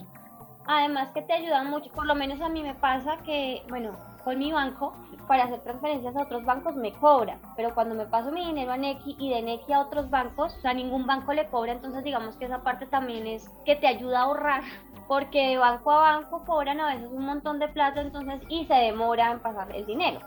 Además 0.68 1.10
que 1.14 1.22
te 1.22 1.34
ayudan 1.34 1.70
mucho, 1.70 1.92
por 1.92 2.06
lo 2.06 2.16
menos 2.16 2.42
a 2.42 2.50
mí 2.50 2.64
me 2.64 2.74
pasa 2.76 3.18
que, 3.18 3.64
bueno, 3.70 3.92
con 4.24 4.40
mi 4.40 4.52
banco, 4.52 4.94
para 5.28 5.44
hacer 5.44 5.60
transferencias 5.62 6.16
a 6.16 6.24
otros 6.24 6.44
bancos 6.46 6.76
me 6.76 6.92
cobra, 6.94 7.38
pero 7.56 7.74
cuando 7.76 7.94
me 7.94 8.06
paso 8.06 8.32
mi 8.32 8.46
dinero 8.46 8.72
a 8.72 8.78
Neki 8.78 9.16
y 9.20 9.30
de 9.30 9.42
Neki 9.44 9.74
a 9.74 9.82
otros 9.82 10.10
bancos, 10.10 10.56
o 10.56 10.62
sea, 10.62 10.74
ningún 10.74 11.06
banco 11.06 11.34
le 11.34 11.48
cobra, 11.48 11.74
entonces 11.74 12.04
digamos 12.04 12.36
que 12.36 12.46
esa 12.46 12.64
parte 12.64 12.88
también 12.88 13.28
es 13.28 13.48
que 13.66 13.76
te 13.76 13.88
ayuda 13.88 14.22
a 14.22 14.24
ahorrar, 14.24 14.64
porque 15.08 15.50
de 15.50 15.58
banco 15.58 15.92
a 15.92 16.18
banco 16.18 16.44
cobran 16.44 16.80
a 16.80 16.96
veces 16.96 17.10
un 17.12 17.26
montón 17.26 17.60
de 17.60 17.68
plata, 17.68 18.02
entonces, 18.02 18.42
y 18.50 18.66
se 18.66 18.74
demora 18.74 19.32
en 19.32 19.40
pasar 19.40 19.72
el 19.76 19.86
dinero. 19.86 20.20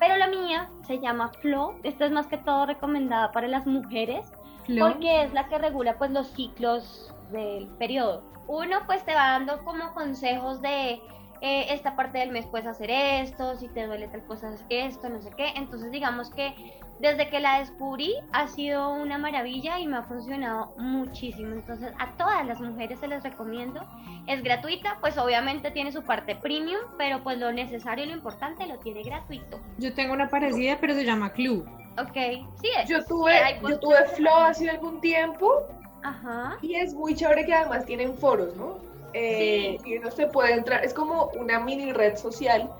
Pero 0.00 0.16
la 0.16 0.26
mía 0.26 0.68
se 0.86 0.98
llama 0.98 1.30
Flow, 1.40 1.76
esta 1.84 2.06
es 2.06 2.12
más 2.12 2.26
que 2.26 2.38
todo 2.38 2.66
recomendada 2.66 3.30
para 3.30 3.46
las 3.46 3.66
mujeres, 3.66 4.32
porque 4.78 5.22
es 5.22 5.32
la 5.32 5.48
que 5.48 5.58
regula 5.58 5.96
pues 5.96 6.10
los 6.10 6.26
ciclos 6.28 7.14
del 7.30 7.68
periodo. 7.78 8.22
Uno 8.46 8.78
pues 8.86 9.04
te 9.04 9.14
va 9.14 9.32
dando 9.32 9.58
como 9.64 9.92
consejos 9.92 10.62
de 10.62 11.00
eh, 11.40 11.66
esta 11.70 11.94
parte 11.94 12.18
del 12.18 12.30
mes 12.30 12.46
puedes 12.46 12.66
hacer 12.66 12.90
esto, 12.90 13.56
si 13.56 13.68
te 13.68 13.86
duele 13.86 14.08
tal 14.08 14.24
cosa 14.24 14.52
esto, 14.68 15.08
no 15.08 15.20
sé 15.20 15.30
qué. 15.36 15.52
Entonces 15.54 15.92
digamos 15.92 16.30
que 16.30 16.54
desde 16.98 17.28
que 17.28 17.38
la 17.38 17.60
descubrí 17.60 18.12
ha 18.32 18.48
sido 18.48 18.90
una 18.90 19.18
maravilla 19.18 19.78
y 19.78 19.86
me 19.86 19.98
ha 19.98 20.02
funcionado 20.02 20.74
muchísimo. 20.78 21.54
Entonces 21.54 21.92
a 21.98 22.12
todas 22.16 22.44
las 22.44 22.60
mujeres 22.60 22.98
se 22.98 23.06
les 23.06 23.22
recomiendo. 23.22 23.80
Es 24.26 24.42
gratuita, 24.42 24.98
pues 25.00 25.16
obviamente 25.16 25.70
tiene 25.70 25.92
su 25.92 26.02
parte 26.02 26.34
premium, 26.34 26.80
pero 26.96 27.22
pues 27.22 27.38
lo 27.38 27.52
necesario 27.52 28.04
y 28.04 28.08
lo 28.08 28.14
importante 28.14 28.66
lo 28.66 28.78
tiene 28.78 29.02
gratuito. 29.02 29.60
Yo 29.78 29.94
tengo 29.94 30.14
una 30.14 30.28
parecida, 30.28 30.78
pero 30.80 30.94
se 30.94 31.04
llama 31.04 31.32
Club. 31.32 31.68
Ok, 32.00 32.14
sí. 32.60 32.68
Es, 32.78 32.88
yo 32.88 33.04
tuve, 33.04 33.60
yo 33.68 33.78
tuve 33.78 34.04
Flow 34.16 34.38
hace 34.38 34.70
algún 34.70 35.00
tiempo. 35.00 35.66
Ajá. 36.02 36.58
Y 36.62 36.74
es 36.76 36.94
muy 36.94 37.14
chévere 37.14 37.44
que 37.44 37.54
además 37.54 37.84
tienen 37.84 38.14
foros, 38.14 38.56
¿no? 38.56 38.78
Eh, 39.14 39.78
y 39.84 39.96
uno 39.96 40.10
se 40.10 40.26
puede 40.26 40.52
entrar, 40.52 40.84
es 40.84 40.92
como 40.92 41.30
una 41.38 41.60
mini 41.60 41.92
red 41.92 42.16
social 42.16 42.70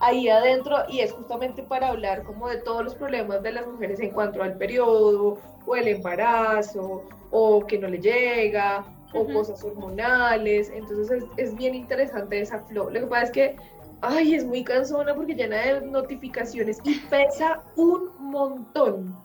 ahí 0.00 0.28
adentro 0.28 0.78
y 0.88 1.00
es 1.00 1.12
justamente 1.12 1.62
para 1.62 1.88
hablar 1.88 2.22
como 2.22 2.48
de 2.48 2.56
todos 2.58 2.82
los 2.82 2.94
problemas 2.94 3.42
de 3.42 3.52
las 3.52 3.66
mujeres 3.66 4.00
en 4.00 4.10
cuanto 4.10 4.42
al 4.42 4.56
periodo 4.56 5.38
o 5.66 5.76
el 5.76 5.88
embarazo 5.88 7.04
o 7.30 7.66
que 7.66 7.78
no 7.78 7.88
le 7.88 7.98
llega 7.98 8.84
o 9.12 9.26
cosas 9.26 9.62
hormonales, 9.62 10.70
entonces 10.74 11.22
es, 11.22 11.24
es, 11.36 11.54
bien 11.54 11.76
interesante 11.76 12.40
esa 12.40 12.58
flow. 12.58 12.90
Lo 12.90 12.98
que 12.98 13.06
pasa 13.06 13.22
es 13.22 13.30
que, 13.30 13.56
ay, 14.00 14.34
es 14.34 14.44
muy 14.44 14.64
cansona 14.64 15.14
porque 15.14 15.34
llena 15.34 15.56
de 15.58 15.82
notificaciones 15.82 16.78
y 16.82 16.96
pesa 16.98 17.62
un 17.76 18.10
montón 18.18 19.23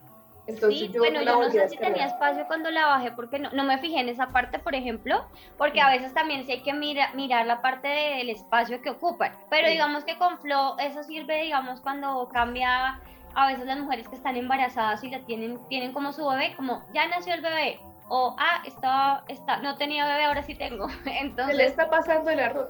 sí, 0.57 0.91
bueno, 0.97 1.21
yo 1.21 1.39
no 1.39 1.49
sé 1.49 1.69
si 1.69 1.77
tenía 1.77 2.05
espacio 2.05 2.45
cuando 2.47 2.71
la 2.71 2.87
bajé 2.87 3.11
porque 3.11 3.39
no, 3.39 3.49
no, 3.51 3.63
me 3.63 3.77
fijé 3.79 3.99
en 3.99 4.09
esa 4.09 4.27
parte, 4.27 4.59
por 4.59 4.75
ejemplo, 4.75 5.25
porque 5.57 5.81
a 5.81 5.89
veces 5.89 6.13
también 6.13 6.45
sí 6.45 6.53
hay 6.53 6.61
que 6.61 6.73
mira, 6.73 7.11
mirar 7.13 7.45
la 7.45 7.61
parte 7.61 7.87
del 7.87 8.29
espacio 8.29 8.81
que 8.81 8.91
ocupan. 8.91 9.33
Pero 9.49 9.69
digamos 9.69 10.03
que 10.03 10.17
con 10.17 10.37
Flow 10.39 10.75
eso 10.79 11.03
sirve, 11.03 11.43
digamos, 11.43 11.81
cuando 11.81 12.27
cambia 12.29 12.99
a 13.35 13.47
veces 13.47 13.65
las 13.65 13.79
mujeres 13.79 14.07
que 14.07 14.15
están 14.15 14.35
embarazadas 14.35 15.03
y 15.03 15.09
la 15.09 15.19
tienen, 15.19 15.59
tienen 15.67 15.93
como 15.93 16.13
su 16.13 16.27
bebé, 16.27 16.53
como 16.55 16.83
ya 16.93 17.07
nació 17.07 17.33
el 17.33 17.41
bebé, 17.41 17.79
o 18.09 18.35
ah, 18.39 18.63
estaba, 18.65 19.23
está, 19.27 19.57
no 19.57 19.75
tenía 19.77 20.05
bebé, 20.05 20.25
ahora 20.25 20.43
sí 20.43 20.55
tengo. 20.55 20.87
Entonces, 21.05 21.45
Se 21.47 21.53
le 21.53 21.65
está 21.65 21.89
pasando 21.89 22.31
el 22.31 22.39
arroz. 22.39 22.67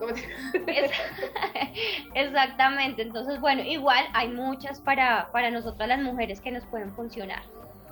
exactamente, 2.13 3.01
entonces 3.01 3.39
bueno, 3.39 3.63
igual 3.63 4.05
hay 4.13 4.27
muchas 4.29 4.81
para, 4.81 5.29
para 5.31 5.49
nosotras 5.49 5.87
las 5.87 6.01
mujeres 6.01 6.41
que 6.41 6.51
nos 6.51 6.65
pueden 6.65 6.91
funcionar. 6.93 7.41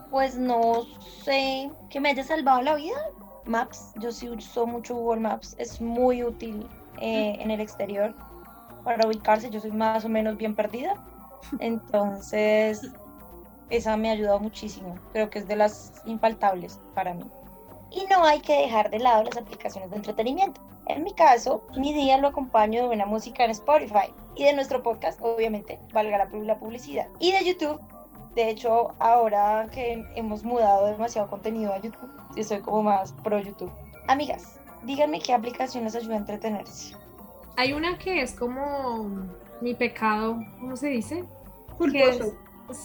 Pues 0.09 0.37
no 0.37 0.85
sé 1.23 1.69
que 1.89 1.99
me 1.99 2.09
haya 2.09 2.23
salvado 2.23 2.61
la 2.61 2.75
vida. 2.75 2.97
Maps, 3.45 3.93
yo 3.95 4.11
sí 4.11 4.29
uso 4.29 4.67
mucho 4.67 4.95
Google 4.95 5.21
Maps, 5.21 5.55
es 5.57 5.79
muy 5.81 6.23
útil 6.23 6.67
eh, 6.99 7.37
en 7.39 7.51
el 7.51 7.61
exterior 7.61 8.13
para 8.83 9.07
ubicarse. 9.07 9.49
Yo 9.49 9.59
soy 9.59 9.71
más 9.71 10.05
o 10.05 10.09
menos 10.09 10.37
bien 10.37 10.55
perdida, 10.55 10.95
entonces 11.59 12.91
esa 13.69 13.97
me 13.97 14.09
ha 14.09 14.13
ayudado 14.13 14.39
muchísimo. 14.39 14.95
Creo 15.11 15.29
que 15.29 15.39
es 15.39 15.47
de 15.47 15.55
las 15.55 15.93
infaltables 16.05 16.79
para 16.93 17.13
mí. 17.13 17.25
Y 17.91 18.05
no 18.09 18.23
hay 18.23 18.41
que 18.41 18.61
dejar 18.61 18.89
de 18.89 18.99
lado 18.99 19.23
las 19.23 19.37
aplicaciones 19.37 19.89
de 19.91 19.97
entretenimiento. 19.97 20.61
En 20.87 21.03
mi 21.03 21.13
caso, 21.13 21.63
mi 21.77 21.93
día 21.93 22.17
lo 22.17 22.29
acompaño 22.29 22.81
de 22.81 22.87
buena 22.87 23.05
música 23.05 23.43
en 23.43 23.51
Spotify 23.51 24.13
y 24.35 24.45
de 24.45 24.53
nuestro 24.53 24.83
podcast, 24.83 25.19
obviamente, 25.21 25.79
valga 25.93 26.29
la 26.31 26.57
publicidad. 26.57 27.07
Y 27.19 27.33
de 27.33 27.43
YouTube 27.43 27.79
de 28.37 28.51
hecho, 28.51 28.93
ahora 28.99 29.67
que 29.73 30.05
hemos 30.13 30.43
mudado 30.43 30.85
demasiado 30.85 31.27
contenido 31.27 31.73
a 31.73 31.81
YouTube, 31.81 32.43
soy 32.43 32.59
como 32.59 32.83
más 32.83 33.11
pro 33.23 33.39
YouTube. 33.39 33.71
Amigas, 34.07 34.59
díganme 34.83 35.19
qué 35.19 35.33
aplicación 35.33 35.85
les 35.85 35.95
ayuda 35.95 36.13
a 36.13 36.17
entretenerse. 36.17 36.95
Hay 37.55 37.73
una 37.73 37.97
que 37.97 38.21
es 38.21 38.35
como 38.35 39.09
mi 39.59 39.73
pecado, 39.73 40.37
¿cómo 40.59 40.77
se 40.77 40.89
dice? 40.89 41.23
Culposo. 41.79 42.37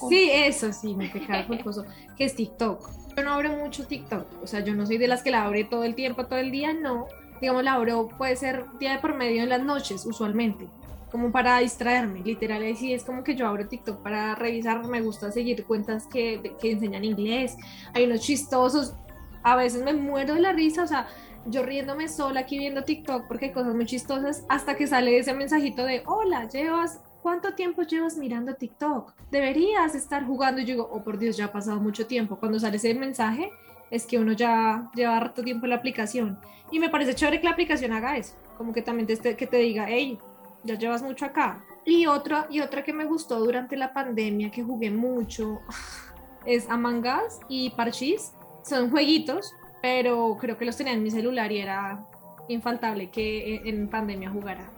sí, 0.09 0.31
eso 0.33 0.73
sí, 0.73 0.95
mi 0.95 1.09
pecado 1.09 1.47
culposo, 1.47 1.85
que 2.17 2.25
es 2.25 2.35
TikTok. 2.35 2.89
Yo 3.15 3.23
no 3.23 3.35
abro 3.35 3.51
mucho 3.51 3.87
TikTok, 3.87 4.43
o 4.43 4.47
sea, 4.47 4.61
yo 4.61 4.73
no 4.73 4.87
soy 4.87 4.97
de 4.97 5.07
las 5.07 5.23
que 5.23 5.33
la 5.33 5.45
abre 5.45 5.65
todo 5.65 5.85
el 5.85 5.95
tiempo, 5.95 6.25
todo 6.25 6.39
el 6.39 6.51
día, 6.51 6.73
no. 6.73 7.09
Digamos, 7.43 7.63
la 7.63 7.75
abro 7.75 8.09
puede 8.09 8.37
ser 8.37 8.65
día 8.79 8.93
de 8.93 9.01
por 9.01 9.15
medio 9.15 9.43
en 9.43 9.51
las 9.51 9.63
noches, 9.63 10.07
usualmente 10.07 10.67
como 11.13 11.31
para 11.31 11.59
distraerme, 11.59 12.21
literal, 12.21 12.65
así 12.65 12.95
es 12.95 13.05
como 13.05 13.23
que 13.23 13.37
yo 13.37 13.47
abro 13.47 13.69
TikTok 13.69 14.03
para 14.03 14.35
revisar, 14.35 14.83
me 14.89 15.03
gusta 15.03 15.31
seguir 15.31 15.65
cuentas 15.67 16.07
que, 16.07 16.57
que 16.59 16.73
enseñan 16.73 17.05
inglés, 17.05 17.55
hay 17.93 18.07
unos 18.07 18.21
chistosos, 18.21 18.95
a 19.43 19.55
veces 19.55 19.85
me 19.85 19.93
muero 19.93 20.35
de 20.35 20.41
la 20.41 20.53
risa, 20.53 20.85
o 20.85 20.87
sea, 20.87 21.07
yo 21.45 21.63
riéndome 21.65 22.09
sola 22.09 22.41
aquí 22.41 22.59
viendo 22.59 22.85
TikTok 22.85 23.29
porque 23.29 23.47
hay 23.47 23.53
cosas 23.53 23.75
muy 23.75 23.85
chistosas, 23.85 24.47
hasta 24.49 24.75
que 24.75 24.87
sale 24.87 25.19
ese 25.19 25.35
mensajito 25.35 25.85
de, 25.85 26.03
hola, 26.07 26.49
llevas, 26.49 27.03
¿cuánto 27.21 27.53
tiempo 27.53 27.83
llevas 27.83 28.17
mirando 28.17 28.55
TikTok? 28.55 29.13
Deberías 29.31 29.95
estar 29.95 30.25
jugando, 30.25 30.63
y 30.63 30.65
yo 30.65 30.75
digo, 30.75 30.89
oh 30.91 31.05
por 31.05 31.19
Dios, 31.19 31.37
ya 31.37 31.45
ha 31.47 31.53
pasado 31.53 31.79
mucho 31.79 32.07
tiempo, 32.07 32.37
cuando 32.37 32.59
sale 32.59 32.79
ese 32.79 32.95
mensaje, 32.95 33.51
es 33.91 34.07
que 34.07 34.19
uno 34.19 34.33
ya 34.33 34.91
lleva 34.95 35.19
harto 35.19 35.43
tiempo 35.43 35.67
en 35.67 35.71
la 35.71 35.77
aplicación. 35.77 36.39
Y 36.71 36.79
me 36.79 36.89
parece 36.89 37.15
chévere 37.15 37.39
que 37.39 37.45
la 37.45 37.53
aplicación 37.53 37.93
haga 37.93 38.17
eso, 38.17 38.35
como 38.57 38.73
que 38.73 38.81
también 38.81 39.07
te, 39.07 39.37
que 39.37 39.47
te 39.47 39.59
diga, 39.59 39.85
hey, 39.87 40.19
ya 40.65 40.77
llevas 40.77 41.03
mucho 41.03 41.25
acá. 41.25 41.65
Y 41.85 42.07
otra, 42.07 42.47
y 42.51 42.61
otra 42.61 42.85
que 42.85 42.93
me 42.93 43.05
gustó 43.05 43.39
durante 43.41 43.77
la 43.77 43.93
pandemia, 43.93 44.51
que 44.51 44.63
jugué 44.63 44.91
mucho, 44.91 45.61
es 46.47 46.69
Among 46.71 47.05
Us 47.05 47.41
y 47.49 47.71
Parchís. 47.71 48.33
Son 48.65 48.91
jueguitos, 48.91 49.53
pero 49.81 50.37
creo 50.41 50.57
que 50.57 50.65
los 50.65 50.77
tenía 50.77 50.93
en 50.93 51.03
mi 51.03 51.11
celular 51.11 51.51
y 51.51 51.59
era 51.59 52.01
infaltable 52.49 53.11
que 53.11 53.63
en 53.65 53.89
pandemia 53.89 54.31
jugara. 54.31 54.71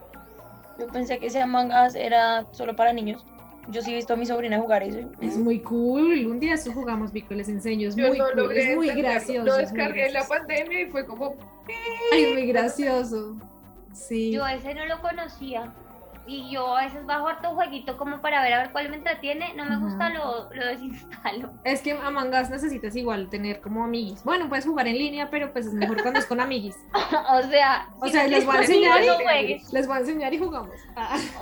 Yo 0.78 0.86
pensé 0.88 1.18
que 1.18 1.26
ese 1.26 1.40
Among 1.40 1.70
Us 1.86 1.94
era 1.94 2.46
solo 2.52 2.74
para 2.74 2.92
niños. 2.92 3.24
Yo 3.68 3.80
sí 3.80 3.92
he 3.92 3.96
visto 3.96 4.12
a 4.12 4.16
mi 4.16 4.26
sobrina 4.26 4.58
jugar 4.58 4.82
eso. 4.82 4.98
Es 5.20 5.38
muy 5.38 5.60
cool. 5.60 6.26
Un 6.26 6.38
día 6.38 6.54
eso 6.54 6.72
jugamos, 6.72 7.12
Vico, 7.12 7.32
les 7.34 7.48
enseño. 7.48 7.88
Es 7.88 7.96
muy 7.96 8.18
cool. 8.18 8.52
Es 8.52 8.76
muy 8.76 8.88
gracioso. 8.88 9.46
Lo 9.46 9.56
descargué 9.56 10.08
en 10.08 10.12
la 10.14 10.26
pandemia 10.26 10.82
y 10.82 10.86
fue 10.86 11.06
como. 11.06 11.34
Ay, 12.12 12.32
muy 12.34 12.46
gracioso. 12.46 13.36
Sí. 13.94 14.32
Yo 14.32 14.46
ese 14.46 14.74
no 14.74 14.84
lo 14.86 15.00
conocía. 15.00 15.72
Y 16.26 16.50
yo 16.50 16.74
a 16.74 16.84
veces 16.84 17.04
bajo 17.04 17.28
harto 17.28 17.50
jueguito 17.50 17.98
como 17.98 18.20
para 18.22 18.42
ver 18.42 18.54
a 18.54 18.58
ver 18.62 18.72
cuál 18.72 18.88
me 18.88 18.96
entretiene. 18.96 19.52
No 19.54 19.66
me 19.66 19.76
gusta, 19.76 20.08
lo, 20.08 20.48
lo, 20.54 20.66
desinstalo. 20.66 21.52
Es 21.64 21.82
que 21.82 21.92
a 21.92 22.10
mangas 22.10 22.48
necesitas 22.50 22.96
igual 22.96 23.28
tener 23.28 23.60
como 23.60 23.84
amiguis. 23.84 24.24
Bueno, 24.24 24.48
puedes 24.48 24.64
jugar 24.64 24.88
en 24.88 24.96
línea, 24.96 25.28
pero 25.30 25.52
pues 25.52 25.66
es 25.66 25.74
mejor 25.74 26.00
cuando 26.00 26.20
es 26.20 26.26
con 26.26 26.40
amiguis. 26.40 26.76
o 26.94 27.42
sea, 27.42 27.88
o 28.00 28.08
sea, 28.08 28.26
les 28.26 28.46
voy 28.46 28.56
a 28.56 28.60
enseñar 28.60 29.02
y, 29.02 29.62
les 29.70 29.86
voy 29.86 29.96
a 29.96 30.00
enseñar 30.00 30.32
y 30.32 30.38
jugamos. 30.38 30.76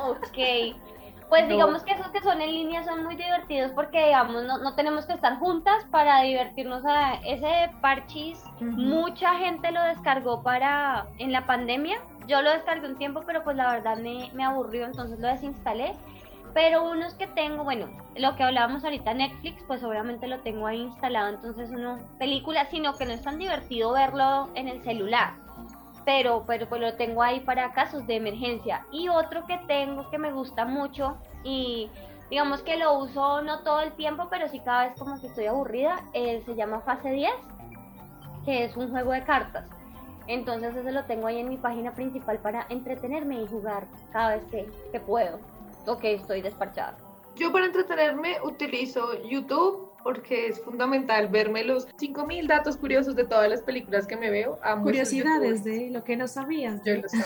ok. 0.04 0.38
Pues 1.32 1.48
digamos 1.48 1.82
que 1.82 1.92
esos 1.92 2.08
que 2.08 2.20
son 2.20 2.42
en 2.42 2.50
línea 2.50 2.84
son 2.84 3.04
muy 3.04 3.16
divertidos 3.16 3.72
porque, 3.72 4.04
digamos, 4.04 4.44
no, 4.44 4.58
no 4.58 4.74
tenemos 4.74 5.06
que 5.06 5.14
estar 5.14 5.38
juntas 5.38 5.82
para 5.90 6.20
divertirnos. 6.20 6.84
A 6.84 7.14
ese 7.24 7.70
parchis, 7.80 8.38
mucha 8.60 9.36
gente 9.36 9.72
lo 9.72 9.82
descargó 9.82 10.42
para 10.42 11.06
en 11.16 11.32
la 11.32 11.46
pandemia. 11.46 12.02
Yo 12.26 12.42
lo 12.42 12.50
descargué 12.50 12.86
un 12.86 12.96
tiempo, 12.96 13.22
pero 13.26 13.42
pues 13.44 13.56
la 13.56 13.70
verdad 13.72 13.96
me, 13.96 14.30
me 14.32 14.44
aburrió, 14.44 14.86
entonces 14.86 15.18
lo 15.18 15.28
desinstalé. 15.28 15.94
Pero 16.54 16.90
unos 16.90 17.14
que 17.14 17.26
tengo, 17.26 17.64
bueno, 17.64 17.88
lo 18.14 18.36
que 18.36 18.42
hablábamos 18.42 18.84
ahorita 18.84 19.14
Netflix, 19.14 19.62
pues 19.66 19.82
obviamente 19.82 20.26
lo 20.26 20.40
tengo 20.40 20.66
ahí 20.66 20.80
instalado, 20.80 21.30
entonces 21.30 21.70
uno, 21.70 21.98
películas, 22.18 22.68
sino 22.70 22.96
que 22.98 23.06
no 23.06 23.12
es 23.12 23.22
tan 23.22 23.38
divertido 23.38 23.92
verlo 23.92 24.50
en 24.54 24.68
el 24.68 24.82
celular 24.82 25.32
pero, 26.04 26.44
pero 26.46 26.68
pues 26.68 26.80
lo 26.80 26.94
tengo 26.94 27.22
ahí 27.22 27.40
para 27.40 27.72
casos 27.72 28.06
de 28.06 28.16
emergencia. 28.16 28.86
Y 28.90 29.08
otro 29.08 29.46
que 29.46 29.58
tengo 29.66 30.08
que 30.10 30.18
me 30.18 30.32
gusta 30.32 30.64
mucho 30.64 31.16
y 31.44 31.90
digamos 32.30 32.62
que 32.62 32.76
lo 32.76 32.94
uso 32.98 33.42
no 33.42 33.60
todo 33.60 33.80
el 33.80 33.92
tiempo, 33.92 34.28
pero 34.30 34.48
sí 34.48 34.60
cada 34.60 34.88
vez 34.88 34.98
como 34.98 35.20
que 35.20 35.26
estoy 35.26 35.46
aburrida, 35.46 36.02
eh, 36.12 36.42
se 36.44 36.54
llama 36.54 36.80
Fase 36.80 37.10
10, 37.10 37.32
que 38.44 38.64
es 38.64 38.76
un 38.76 38.90
juego 38.90 39.12
de 39.12 39.22
cartas. 39.22 39.66
Entonces 40.26 40.74
ese 40.76 40.92
lo 40.92 41.04
tengo 41.04 41.26
ahí 41.26 41.38
en 41.38 41.48
mi 41.48 41.56
página 41.56 41.94
principal 41.94 42.38
para 42.38 42.66
entretenerme 42.68 43.42
y 43.42 43.46
jugar 43.46 43.86
cada 44.12 44.36
vez 44.36 44.44
que, 44.50 44.68
que 44.90 45.00
puedo 45.00 45.38
o 45.86 45.98
que 45.98 46.14
estoy 46.14 46.42
despachada. 46.42 46.96
Yo 47.36 47.50
para 47.50 47.66
entretenerme 47.66 48.36
utilizo 48.42 49.20
YouTube 49.22 49.90
porque 50.02 50.48
es 50.48 50.60
fundamental 50.60 51.28
verme 51.28 51.64
los 51.64 51.86
5000 51.96 52.46
datos 52.46 52.76
curiosos 52.76 53.14
de 53.16 53.24
todas 53.24 53.48
las 53.48 53.62
películas 53.62 54.06
que 54.06 54.16
me 54.16 54.30
veo. 54.30 54.58
Curiosidades 54.82 55.64
de 55.64 55.90
lo 55.90 56.04
que 56.04 56.16
no 56.16 56.28
sabías. 56.28 56.82
Yo 56.84 56.96
lo 56.96 57.08
sé. 57.08 57.24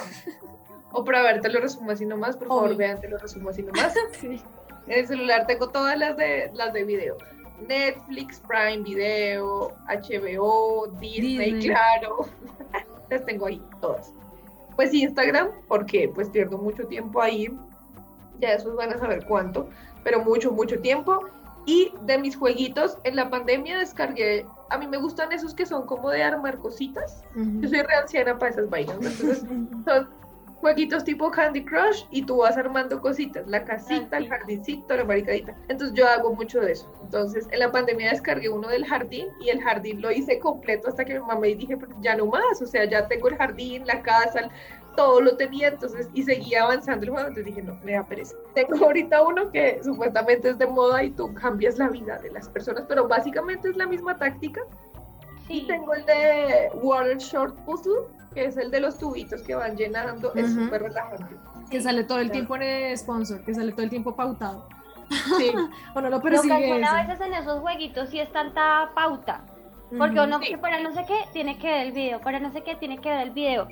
o 0.93 1.05
para 1.05 1.23
ver, 1.23 1.41
te 1.41 1.49
lo 1.49 1.61
resumo 1.61 1.91
así 1.91 2.05
nomás, 2.05 2.37
por 2.37 2.49
favor, 2.49 2.77
vean, 2.77 3.01
te 3.01 3.09
lo 3.09 3.19
resumo 3.19 3.51
así 3.51 3.63
nomás. 3.63 3.95
sí. 4.21 4.41
En 4.87 5.01
el 5.01 5.07
celular 5.07 5.47
tengo 5.47 5.69
todas 5.69 5.99
las 5.99 6.17
de 6.17 6.51
las 6.55 6.73
de 6.73 6.85
video. 6.85 7.17
Netflix, 7.67 8.41
Prime 8.41 8.83
Video, 8.83 9.73
HBO, 9.89 10.89
Disney, 11.01 11.61
claro. 11.61 12.29
las 13.11 13.25
tengo 13.25 13.47
ahí 13.47 13.63
todas. 13.81 14.13
Pues 14.75 14.93
Instagram, 14.93 15.49
porque 15.69 16.11
pues 16.15 16.29
pierdo 16.29 16.59
mucho 16.59 16.87
tiempo 16.87 17.21
ahí. 17.21 17.49
Ya 18.41 18.53
esos 18.53 18.77
van 18.77 18.93
a 18.93 18.99
saber 18.99 19.25
cuánto, 19.25 19.69
pero 20.05 20.23
mucho, 20.23 20.53
mucho 20.53 20.79
tiempo. 20.81 21.21
Y 21.65 21.93
de 22.03 22.19
mis 22.19 22.37
jueguitos, 22.37 22.99
en 23.03 23.17
la 23.17 23.29
pandemia 23.29 23.79
descargué, 23.79 24.47
a 24.71 24.79
mí 24.79 24.87
me 24.87 24.99
gustan 24.99 25.33
esos 25.33 25.53
que 25.53 25.67
son 25.67 25.85
como 25.87 26.11
de 26.11 26.23
armar 26.23 26.59
cositas. 26.59 27.25
Yo 27.35 27.69
soy 27.69 27.83
re 27.83 27.95
anciana 27.97 28.39
para 28.39 28.53
esas 28.53 28.71
vainas, 28.71 28.97
entonces 28.97 29.41
son 29.85 30.09
jueguitos 30.61 31.05
tipo 31.05 31.31
Candy 31.31 31.65
Crush 31.65 32.05
y 32.11 32.23
tú 32.23 32.39
vas 32.39 32.57
armando 32.57 33.01
cositas, 33.01 33.47
la 33.47 33.65
casita, 33.65 34.17
el 34.17 34.29
jardincito, 34.29 34.97
la 34.97 35.05
maricadita. 35.05 35.55
Entonces 35.69 35.97
yo 35.97 36.09
hago 36.09 36.35
mucho 36.35 36.61
de 36.61 36.73
eso. 36.73 36.93
Entonces 37.03 37.47
en 37.51 37.61
la 37.61 37.71
pandemia 37.71 38.11
descargué 38.11 38.49
uno 38.49 38.69
del 38.69 38.85
jardín 38.85 39.29
y 39.41 39.51
el 39.51 39.63
jardín 39.63 40.01
lo 40.01 40.11
hice 40.11 40.39
completo 40.39 40.89
hasta 40.89 41.05
que 41.05 41.15
mi 41.15 41.27
mamá 41.27 41.47
y 41.47 41.55
dije, 41.55 41.77
ya 42.01 42.17
no 42.17 42.27
más, 42.27 42.61
o 42.61 42.67
sea, 42.67 42.85
ya 42.85 43.07
tengo 43.07 43.29
el 43.29 43.37
jardín, 43.37 43.87
la 43.87 44.03
casa, 44.03 44.51
todo 44.97 45.21
lo 45.21 45.37
tenía, 45.37 45.69
entonces, 45.69 46.09
y 46.15 46.23
seguía 46.23 46.65
avanzando 46.65 47.05
el 47.05 47.11
juego, 47.11 47.29
entonces 47.29 47.55
dije, 47.55 47.63
no, 47.63 47.79
me 47.85 47.93
da 47.93 48.03
pereza. 48.03 48.35
Tengo 48.55 48.77
ahorita 48.85 49.23
uno 49.23 49.51
que 49.53 49.81
supuestamente 49.85 50.51
es 50.51 50.59
de 50.59 50.67
moda 50.67 51.05
y 51.05 51.11
tú 51.11 51.33
cambias 51.35 51.79
la 51.79 51.89
vida 51.89 52.19
de 52.19 52.31
las 52.33 52.49
personas, 52.49 52.85
pero 52.89 53.07
básicamente 53.07 53.69
es 53.69 53.77
la 53.77 53.87
misma 53.87 54.17
táctica. 54.17 54.63
Sí. 55.47 55.61
Y 55.61 55.67
tengo 55.69 55.95
el 55.95 56.05
de 56.07 56.71
Water 56.75 57.19
Short 57.19 57.55
Puzzle, 57.65 58.09
que 58.37 58.45
es 58.45 58.59
el 58.59 58.71
de 58.71 58.81
los 58.81 58.99
tubitos 58.99 59.41
que 59.41 59.55
van 59.55 59.79
llenando, 59.79 60.35
es 60.35 60.53
súper 60.53 60.83
relajante. 60.83 61.37
Que 61.71 61.81
sale 61.81 62.05
todo 62.05 62.19
el 62.19 62.31
tiempo 62.31 62.55
en 62.57 62.63
el 62.65 62.99
sponsor, 62.99 63.43
que 63.43 63.55
sale 63.55 63.73
todo 63.73 63.83
el 63.83 63.89
tiempo 63.89 64.15
pautado. 64.15 64.69
Sí. 65.39 65.53
o 65.95 66.01
no 66.03 66.11
lo 66.11 66.21
persigue. 66.21 66.79
Lo 66.79 66.87
a 66.87 67.07
veces 67.07 67.19
en 67.27 67.33
esos 67.33 67.61
jueguitos 67.61 68.11
sí 68.11 68.21
es 68.21 68.31
tanta 68.31 68.91
pauta. 68.95 69.41
Porque 69.97 70.21
uno 70.21 70.39
que 70.39 70.59
para 70.59 70.81
no 70.81 70.93
sé 70.93 71.07
qué 71.07 71.15
tiene 71.33 71.57
que 71.59 71.67
ver 71.67 71.87
el 71.87 71.93
video, 71.93 72.21
para 72.21 72.39
no 72.39 72.53
sé 72.53 72.63
qué 72.63 72.75
tiene 72.75 72.99
que 72.99 73.09
ver 73.09 73.21
el 73.21 73.31
video. 73.31 73.69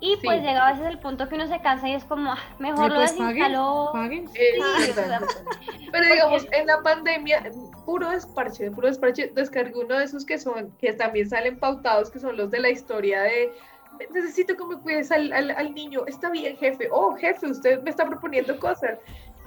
Y 0.00 0.16
pues 0.24 0.42
llega 0.42 0.66
a 0.66 0.72
veces 0.72 0.86
el 0.88 0.98
punto 0.98 1.28
que 1.28 1.36
uno 1.36 1.46
se 1.46 1.60
cansa 1.60 1.88
y 1.88 1.94
es 1.94 2.04
como, 2.04 2.32
ah, 2.32 2.38
mejor 2.58 2.88
lo 2.88 2.96
pues, 2.96 3.12
desinstaló. 3.12 3.92
Pero 5.92 6.08
digamos, 6.12 6.46
en 6.50 6.66
la 6.66 6.82
pandemia, 6.82 7.52
puro 7.84 8.10
desparche, 8.10 8.70
puro 8.72 8.88
desparche, 8.88 9.30
descargué 9.34 9.78
uno 9.78 9.96
de 9.96 10.04
esos 10.04 10.24
que 10.24 10.38
son, 10.38 10.72
que 10.78 10.92
también 10.92 11.28
salen 11.28 11.58
pautados, 11.58 12.10
que 12.10 12.18
son 12.18 12.36
los 12.36 12.50
de 12.50 12.60
la 12.60 12.70
historia 12.70 13.22
de 13.22 13.52
necesito 14.12 14.56
que 14.56 14.64
me 14.64 14.76
cuides 14.78 15.10
al, 15.10 15.32
al, 15.32 15.74
niño. 15.74 16.04
Está 16.06 16.30
bien, 16.30 16.56
jefe. 16.56 16.88
Oh, 16.90 17.14
jefe, 17.16 17.46
usted 17.46 17.82
me 17.82 17.90
está 17.90 18.06
proponiendo 18.06 18.58
cosas. 18.58 18.98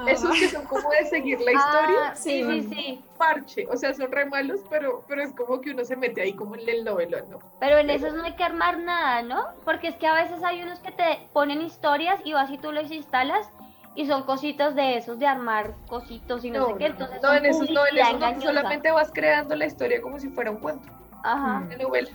Esos 0.07 0.31
que 0.31 0.47
son 0.47 0.65
como 0.65 0.89
de 0.89 1.05
seguir 1.05 1.39
la 1.41 1.51
historia. 1.51 1.97
Ah, 2.07 2.15
sí, 2.15 2.43
sí, 2.43 2.69
sí. 2.73 3.03
Parche. 3.17 3.67
O 3.69 3.77
sea, 3.77 3.93
son 3.93 4.11
re 4.11 4.25
malos, 4.25 4.61
pero, 4.69 5.03
pero 5.07 5.21
es 5.21 5.31
como 5.33 5.61
que 5.61 5.71
uno 5.71 5.85
se 5.85 5.95
mete 5.95 6.21
ahí 6.21 6.33
como 6.33 6.55
en 6.55 6.67
el 6.67 6.83
novelo, 6.83 7.19
¿no? 7.29 7.39
Pero 7.59 7.77
en 7.77 7.89
esos 7.89 8.13
no 8.13 8.23
hay 8.23 8.35
que 8.35 8.43
armar 8.43 8.79
nada, 8.79 9.21
¿no? 9.21 9.49
Porque 9.63 9.89
es 9.89 9.95
que 9.97 10.07
a 10.07 10.13
veces 10.13 10.43
hay 10.43 10.63
unos 10.63 10.79
que 10.79 10.91
te 10.91 11.27
ponen 11.33 11.61
historias 11.61 12.19
y 12.23 12.33
vas 12.33 12.49
y 12.49 12.57
tú 12.57 12.71
los 12.71 12.91
instalas 12.91 13.47
y 13.93 14.07
son 14.07 14.23
cositos 14.23 14.73
de 14.75 14.97
esos 14.97 15.19
de 15.19 15.27
armar 15.27 15.75
cositos 15.87 16.45
y 16.45 16.51
no, 16.51 16.67
sé 16.67 16.75
qué. 16.77 16.85
Entonces 16.87 17.21
no, 17.21 17.33
en 17.33 17.45
esos 17.45 17.69
no, 17.69 17.85
en 17.85 17.97
esos 17.97 18.19
no, 18.19 18.41
solamente 18.41 18.91
vas 18.91 19.11
creando 19.13 19.55
la 19.55 19.65
historia 19.65 20.01
como 20.01 20.19
si 20.19 20.29
fuera 20.29 20.49
un 20.49 20.57
cuento. 20.57 20.91
Ajá. 21.23 21.63
De 21.67 21.77
novela. 21.77 22.09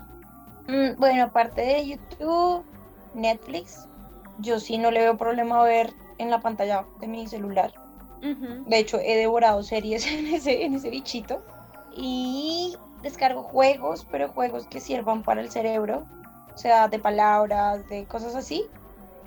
Mm, 0.68 0.99
bueno, 0.99 1.25
aparte 1.25 1.61
de 1.61 1.87
YouTube, 1.87 2.64
Netflix, 3.14 3.87
yo 4.38 4.61
sí 4.61 4.78
no 4.78 4.90
le 4.90 5.00
veo 5.00 5.16
problema 5.16 5.61
a 5.61 5.64
ver 5.64 5.92
en 6.18 6.30
la 6.30 6.40
pantalla 6.40 6.85
de 7.00 7.06
mi 7.06 7.26
celular. 7.28 7.73
De 8.20 8.78
hecho, 8.78 8.99
he 8.99 9.16
devorado 9.16 9.62
series 9.62 10.06
en 10.12 10.26
ese, 10.26 10.64
en 10.64 10.75
ese 10.75 10.90
bichito. 10.90 11.42
Y 11.94 12.76
descargo 13.02 13.42
juegos, 13.42 14.06
pero 14.11 14.28
juegos 14.28 14.66
que 14.66 14.80
sirvan 14.80 15.23
para 15.23 15.40
el 15.40 15.50
cerebro. 15.50 16.04
O 16.54 16.58
sea, 16.58 16.88
de 16.88 16.99
palabras, 16.99 17.88
de 17.88 18.04
cosas 18.06 18.35
así. 18.35 18.64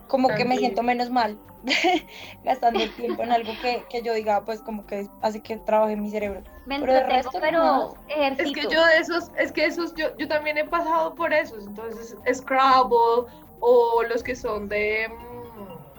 Como 0.08 0.30
que 0.30 0.44
me 0.44 0.58
siento 0.58 0.82
menos 0.82 1.12
mal 1.12 1.38
gastando 2.44 2.84
el 2.84 2.92
tiempo 2.96 3.22
en 3.22 3.32
algo 3.32 3.54
que, 3.62 3.84
que, 3.92 4.02
yo 4.02 4.14
diga, 4.14 4.44
pues 4.44 4.62
como 4.62 4.86
que 4.88 5.08
hace 5.22 5.42
que 5.42 5.58
trabaje 5.58 5.96
mi 5.96 6.10
cerebro. 6.10 6.42
Pero 6.70 6.94
de 6.94 7.04
resto, 7.04 7.40
pero 7.42 7.96
Es 8.08 8.54
que 8.54 8.62
yo 8.70 8.86
de 8.86 8.98
esos, 9.00 9.32
es 9.38 9.52
que 9.52 9.66
esos, 9.66 9.94
yo, 9.96 10.16
yo 10.18 10.28
también 10.28 10.58
he 10.58 10.66
pasado 10.66 11.16
por 11.16 11.34
esos. 11.34 11.66
Entonces, 11.66 12.16
Scrabble 12.34 13.32
o 13.60 14.04
los 14.08 14.24
que 14.24 14.36
son 14.36 14.70
de 14.70 15.10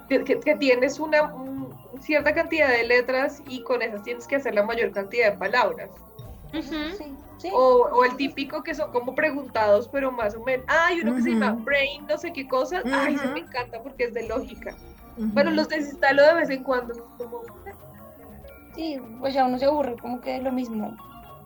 que, 0.09 0.57
tienes 0.59 0.99
una 0.99 1.33
cierta 2.01 2.35
cantidad 2.35 2.68
de 2.68 2.85
letras 2.85 3.42
y 3.47 3.62
con 3.62 3.83
esas 3.83 4.03
tienes 4.03 4.27
que 4.27 4.37
hacer 4.37 4.55
la 4.55 4.62
mayor 4.62 4.92
cantidad 4.92 5.33
de 5.33 5.38
palabras. 5.38 5.90
O, 7.53 8.05
el 8.05 8.16
típico 8.16 8.62
que 8.62 8.75
son 8.75 8.92
como 8.92 9.14
preguntados, 9.14 9.88
pero 9.88 10.11
más 10.11 10.35
o 10.35 10.42
menos. 10.42 10.66
Hay 10.68 11.01
uno 11.01 11.16
que 11.16 11.23
se 11.23 11.31
llama 11.31 11.53
Brain, 11.53 12.07
no 12.07 12.18
sé 12.18 12.33
qué 12.33 12.47
cosa. 12.47 12.83
Ay, 12.92 13.16
se 13.16 13.29
me 13.29 13.40
encanta 13.40 13.83
porque 13.83 14.05
es 14.05 14.14
de 14.14 14.29
lógica. 14.29 14.77
Pero 15.35 15.51
los 15.51 15.68
desinstalo 15.68 16.23
de 16.23 16.35
vez 16.35 16.51
en 16.51 16.64
cuando. 16.64 16.94
Sí, 18.81 18.99
pues 19.19 19.35
ya 19.35 19.45
uno 19.45 19.59
se 19.59 19.66
aburre, 19.66 19.95
como 20.01 20.23
que 20.23 20.37
es 20.37 20.43
lo 20.43 20.53
mismo. 20.53 20.97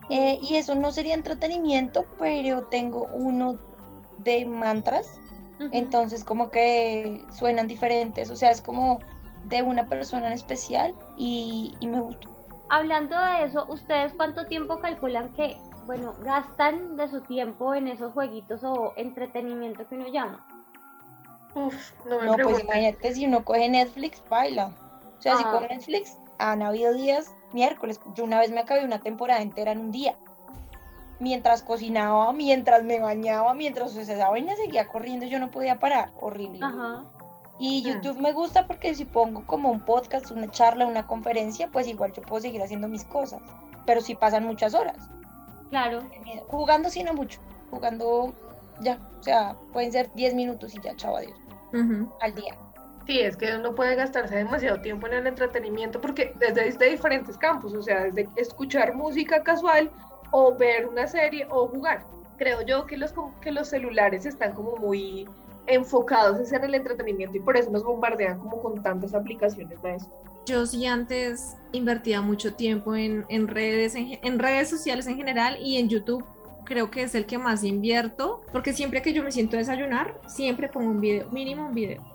Eh, 0.09 0.39
y 0.41 0.55
eso 0.55 0.77
no 0.77 0.93
sería 0.93 1.15
entretenimiento, 1.15 2.05
pero 2.17 2.63
tengo 2.67 3.09
uno 3.13 3.59
de 4.19 4.47
mantras 4.47 5.19
entonces 5.73 6.23
como 6.23 6.51
que 6.51 7.25
suenan 7.33 7.67
diferentes, 7.67 8.31
o 8.31 8.37
sea, 8.37 8.51
es 8.51 8.61
como 8.61 9.01
de 9.47 9.63
una 9.63 9.89
persona 9.89 10.29
en 10.29 10.35
especial 10.35 10.95
y, 11.17 11.77
me 11.83 12.01
gusta. 12.01 12.29
Hablando 12.71 13.19
de 13.19 13.45
eso, 13.45 13.67
¿ustedes 13.69 14.13
cuánto 14.15 14.47
tiempo 14.47 14.79
calculan 14.79 15.33
que, 15.33 15.57
bueno, 15.87 16.15
gastan 16.21 16.97
de 16.97 17.09
su 17.09 17.21
tiempo 17.23 17.75
en 17.75 17.89
esos 17.89 18.13
jueguitos 18.13 18.63
o 18.63 18.93
entretenimiento 18.97 19.89
que 19.89 19.97
uno 19.97 20.09
llama? 20.09 20.47
Uf, 21.55 21.93
no 22.07 22.21
me 22.21 22.27
No, 22.27 22.37
pues 22.37 22.61
imagínate 22.61 23.15
si 23.15 23.27
uno 23.27 23.45
coge 23.45 23.69
Netflix, 23.69 24.23
baila. 24.29 24.71
O 25.19 25.23
sea, 25.23 25.37
si 25.37 25.45
ah. 25.45 25.51
coge 25.53 25.69
Netflix, 25.69 26.19
han 26.39 26.63
habido 26.63 26.93
días, 26.93 27.33
miércoles, 27.53 28.01
yo 28.15 28.25
una 28.25 28.39
vez 28.39 28.51
me 28.51 28.61
acabé 28.61 28.85
una 28.85 29.01
temporada 29.01 29.43
entera 29.43 29.73
en 29.73 29.79
un 29.79 29.93
día 29.93 30.17
mientras 31.21 31.63
cocinaba, 31.63 32.33
mientras 32.33 32.83
me 32.85 33.01
bañaba, 33.01 33.55
mientras 33.55 33.97
esa 33.97 34.29
vaina 34.29 34.57
seguía 34.57 34.87
corriendo, 34.87 35.27
yo 35.27 35.39
no 35.39 35.51
podía 35.51 35.79
parar, 35.79 36.11
horrible. 36.21 36.61
Y 37.59 37.83
hmm. 37.83 37.87
YouTube 37.87 38.21
me 38.21 38.33
gusta 38.33 38.67
porque 38.67 38.95
si 38.95 39.05
pongo 39.05 39.45
como 39.47 39.71
un 39.71 39.81
podcast, 39.81 40.31
una 40.31 40.51
charla, 40.51 40.87
una 40.87 41.07
conferencia, 41.07 41.69
pues 41.69 41.87
igual 41.87 42.13
yo 42.13 42.23
puedo 42.23 42.43
seguir 42.43 42.63
haciendo 42.63 42.89
mis 42.89 43.05
cosas, 43.05 43.41
pero 43.87 44.01
si 44.01 44.15
pasan 44.15 44.45
muchas 44.45 44.75
horas. 44.75 44.97
Claro. 45.71 46.03
Jugando 46.49 46.91
sí 46.91 47.03
no 47.03 47.15
mucho, 47.15 47.41
jugando 47.71 48.35
ya, 48.81 48.99
o 49.19 49.23
sea, 49.23 49.57
pueden 49.73 49.93
ser 49.93 50.13
10 50.15 50.35
minutos 50.35 50.75
y 50.75 50.81
ya, 50.81 50.95
chao, 50.97 51.17
adiós, 51.17 51.39
al 52.21 52.35
día. 52.35 52.55
Sí, 53.07 53.21
es 53.21 53.37
que 53.37 53.55
uno 53.55 53.75
puede 53.75 53.97
gastarse 53.97 54.37
demasiado 54.37 54.81
tiempo 54.81 55.07
en 55.07 55.15
el 55.15 55.27
entretenimiento 55.27 56.01
porque 56.01 56.35
desde, 56.39 56.89
diferentes 56.89 57.37
campos, 57.37 57.75
o 57.75 57.83
sea, 57.83 58.05
desde 58.05 58.29
escuchar 58.37 58.95
música 58.95 59.43
casual 59.43 59.91
o 60.31 60.55
ver 60.57 60.87
una 60.87 61.07
serie 61.07 61.47
o 61.51 61.69
jugar. 61.69 62.05
Creo 62.39 62.63
yo 62.63 62.87
que 62.87 62.97
los, 62.97 63.13
que 63.41 63.53
los 63.53 63.69
celulares 63.69 64.25
están 64.25 64.53
como 64.53 64.77
muy 64.77 65.29
enfocados 65.67 66.53
en 66.53 66.65
el 66.65 66.75
entretenimiento 66.75 67.37
y 67.37 67.41
por 67.41 67.57
eso 67.57 67.71
nos 67.71 67.85
bombardean 67.85 68.39
como 68.39 68.61
con 68.61 68.83
tantas 68.83 69.15
aplicaciones 69.15 69.81
de 69.83 69.97
eso. 69.97 70.09
Yo 70.47 70.67
sí 70.67 70.87
antes 70.87 71.57
invertía 71.73 72.21
mucho 72.21 72.55
tiempo 72.55 72.95
en, 72.95 73.25
en 73.29 73.49
redes, 73.49 73.95
en, 73.95 74.39
redes 74.39 74.69
sociales 74.69 75.07
en 75.07 75.17
general 75.17 75.57
y 75.61 75.79
en 75.79 75.89
YouTube 75.89 76.25
creo 76.65 76.91
que 76.91 77.03
es 77.03 77.15
el 77.15 77.27
que 77.27 77.39
más 77.39 77.65
invierto, 77.65 78.43
porque 78.53 78.73
siempre 78.73 79.03
que 79.03 79.13
yo 79.13 79.23
me 79.23 79.33
siento 79.33 79.57
desayunar, 79.57 80.19
siempre 80.27 80.69
pongo 80.69 80.91
un 80.91 81.01
video, 81.01 81.31
mínimo 81.31 81.67
un 81.67 81.75
video. 81.75 82.14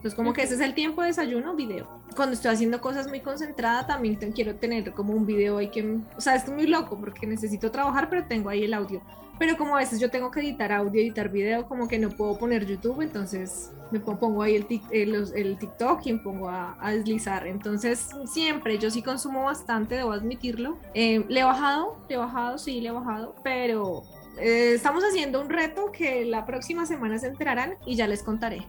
Entonces 0.00 0.14
como 0.14 0.32
que 0.32 0.42
ese 0.42 0.54
es 0.54 0.60
el 0.60 0.74
tiempo 0.74 1.02
de 1.02 1.08
desayuno, 1.08 1.54
video 1.54 2.00
cuando 2.16 2.34
estoy 2.34 2.52
haciendo 2.52 2.80
cosas 2.80 3.08
muy 3.08 3.20
concentrada, 3.20 3.86
también 3.86 4.16
quiero 4.34 4.54
tener 4.56 4.92
como 4.92 5.12
un 5.12 5.26
video 5.26 5.58
ahí 5.58 5.68
que, 5.68 5.98
o 6.16 6.20
sea, 6.20 6.34
estoy 6.34 6.54
muy 6.54 6.66
loco 6.66 6.98
porque 6.98 7.26
necesito 7.26 7.70
trabajar, 7.70 8.08
pero 8.10 8.24
tengo 8.24 8.48
ahí 8.48 8.64
el 8.64 8.74
audio. 8.74 9.00
Pero 9.38 9.56
como 9.56 9.74
a 9.74 9.78
veces 9.78 9.98
yo 10.00 10.10
tengo 10.10 10.30
que 10.30 10.40
editar 10.40 10.70
audio, 10.70 11.00
editar 11.00 11.30
video, 11.30 11.66
como 11.66 11.88
que 11.88 11.98
no 11.98 12.10
puedo 12.10 12.36
poner 12.36 12.66
YouTube, 12.66 13.00
entonces 13.00 13.72
me 13.90 13.98
pongo 13.98 14.42
ahí 14.42 14.56
el, 14.56 14.66
el, 14.90 15.32
el 15.34 15.58
TikTok 15.58 16.00
y 16.04 16.12
me 16.12 16.18
pongo 16.18 16.50
a, 16.50 16.76
deslizar. 16.92 17.46
Entonces, 17.46 18.10
siempre, 18.26 18.76
yo 18.76 18.90
sí 18.90 19.02
consumo 19.02 19.44
bastante, 19.44 19.94
debo 19.94 20.12
admitirlo. 20.12 20.76
Eh, 20.92 21.24
le 21.26 21.40
he 21.40 21.44
bajado, 21.44 21.96
le 22.06 22.16
he 22.16 22.18
bajado, 22.18 22.58
sí, 22.58 22.82
le 22.82 22.90
he 22.90 22.92
bajado, 22.92 23.34
pero 23.42 24.02
Eh, 24.40 24.72
estamos 24.74 25.04
haciendo 25.04 25.38
un 25.38 25.50
reto 25.50 25.92
que 25.92 26.24
la 26.24 26.46
próxima 26.46 26.86
semana 26.86 27.18
se 27.18 27.26
enterarán 27.26 27.74
y 27.84 27.94
ya 27.94 28.06
les 28.06 28.22
contaré. 28.22 28.66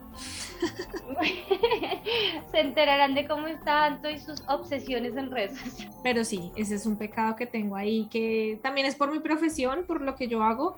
se 2.52 2.60
enterarán 2.60 3.16
de 3.16 3.26
cómo 3.26 3.48
está 3.48 3.86
Anto 3.86 4.10
y 4.10 4.20
sus 4.20 4.44
obsesiones 4.50 5.16
en 5.16 5.32
redes. 5.32 5.88
Pero 6.04 6.26
sí, 6.26 6.52
ese 6.58 6.76
es 6.76 6.86
un 6.86 6.98
pecado 6.98 7.38
que 7.38 7.46
tengo 7.46 7.78
ahí, 7.78 8.08
que 8.12 8.60
también 8.62 8.86
es 8.86 8.96
por 8.96 9.12
mi 9.12 9.20
profesión, 9.20 9.86
por 9.88 10.02
lo 10.02 10.16
que 10.16 10.28
yo 10.28 10.44
hago, 10.44 10.78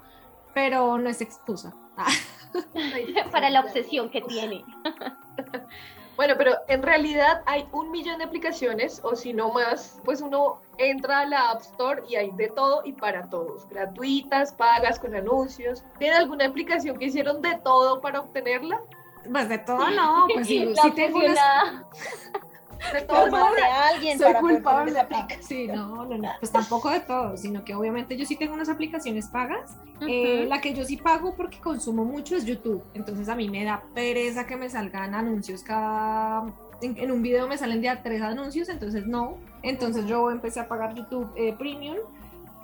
pero 0.54 1.00
no 1.00 1.10
es 1.10 1.22
excusa. 1.22 1.74
Para 3.32 3.50
la 3.50 3.62
obsesión 3.62 4.12
que 4.12 4.22
tiene. 4.22 4.64
Bueno, 6.16 6.36
pero 6.38 6.58
en 6.68 6.84
realidad 6.84 7.42
hay 7.46 7.68
un 7.72 7.90
millón 7.92 8.20
de 8.20 8.26
aplicaciones, 8.26 9.02
o 9.04 9.16
si 9.16 9.34
no 9.34 9.52
más, 9.52 10.00
pues 10.06 10.22
uno 10.22 10.62
entra 10.78 11.20
a 11.20 11.26
la 11.26 11.52
App 11.52 11.62
Store 11.62 12.04
y 12.08 12.16
hay 12.16 12.32
de 12.32 12.50
todo 12.50 12.82
y 12.86 12.94
para 12.94 13.30
todos, 13.30 13.68
gratuitas, 13.70 14.54
pagas, 14.54 15.00
con 15.00 15.16
anuncios. 15.16 15.84
¿Tiene 15.98 16.16
alguna 16.16 16.46
aplicación 16.46 16.98
que 16.98 17.06
hicieron 17.06 17.42
de 17.42 17.58
todo 17.64 18.00
para 18.00 18.20
obtenerla? 18.20 18.80
Pues 19.30 19.50
de 19.50 19.58
todo 19.58 19.90
no, 19.90 20.28
pues 20.34 20.48
tengo 20.96 21.20
una... 21.20 21.88
De 22.94 23.02
todo 23.02 23.26
de 23.26 23.62
alguien 23.64 24.20
Soy 24.20 24.34
culpable. 24.36 24.94
Sí, 25.42 25.68
no, 25.68 26.06
no, 26.06 26.18
no, 26.18 26.30
pues 26.40 26.52
tampoco 26.52 26.90
de 26.90 27.00
todo, 27.00 27.38
sino 27.38 27.64
que 27.64 27.76
obviamente 27.76 28.16
yo 28.16 28.26
sí 28.26 28.36
tengo 28.36 28.54
unas 28.54 28.70
aplicaciones 28.70 29.28
pagas. 29.28 29.76
Eh, 30.02 30.46
la 30.48 30.60
que 30.62 30.74
yo 30.74 30.84
sí 30.84 30.98
pago 30.98 31.36
porque 31.36 31.60
consumo 31.60 32.06
mucho 32.06 32.36
es 32.36 32.46
YouTube. 32.46 32.84
Entonces 32.94 33.30
a 33.30 33.36
mí 33.36 33.50
me 33.50 33.64
da 33.64 33.84
pereza 33.94 34.46
que 34.46 34.56
me 34.58 34.70
salgan 34.70 35.14
anuncios 35.14 35.64
cada 35.64 36.46
en, 36.84 37.12
un 37.12 37.22
video 37.22 37.48
me 37.48 37.58
salen 37.58 37.82
de 37.82 37.96
tres 38.04 38.22
anuncios, 38.22 38.70
entonces 38.70 39.08
no. 39.08 39.38
Entonces 39.62 40.06
yo 40.06 40.30
empecé 40.32 40.60
a 40.60 40.68
pagar 40.68 40.94
YouTube 40.96 41.32
eh, 41.36 41.56
Premium 41.58 41.98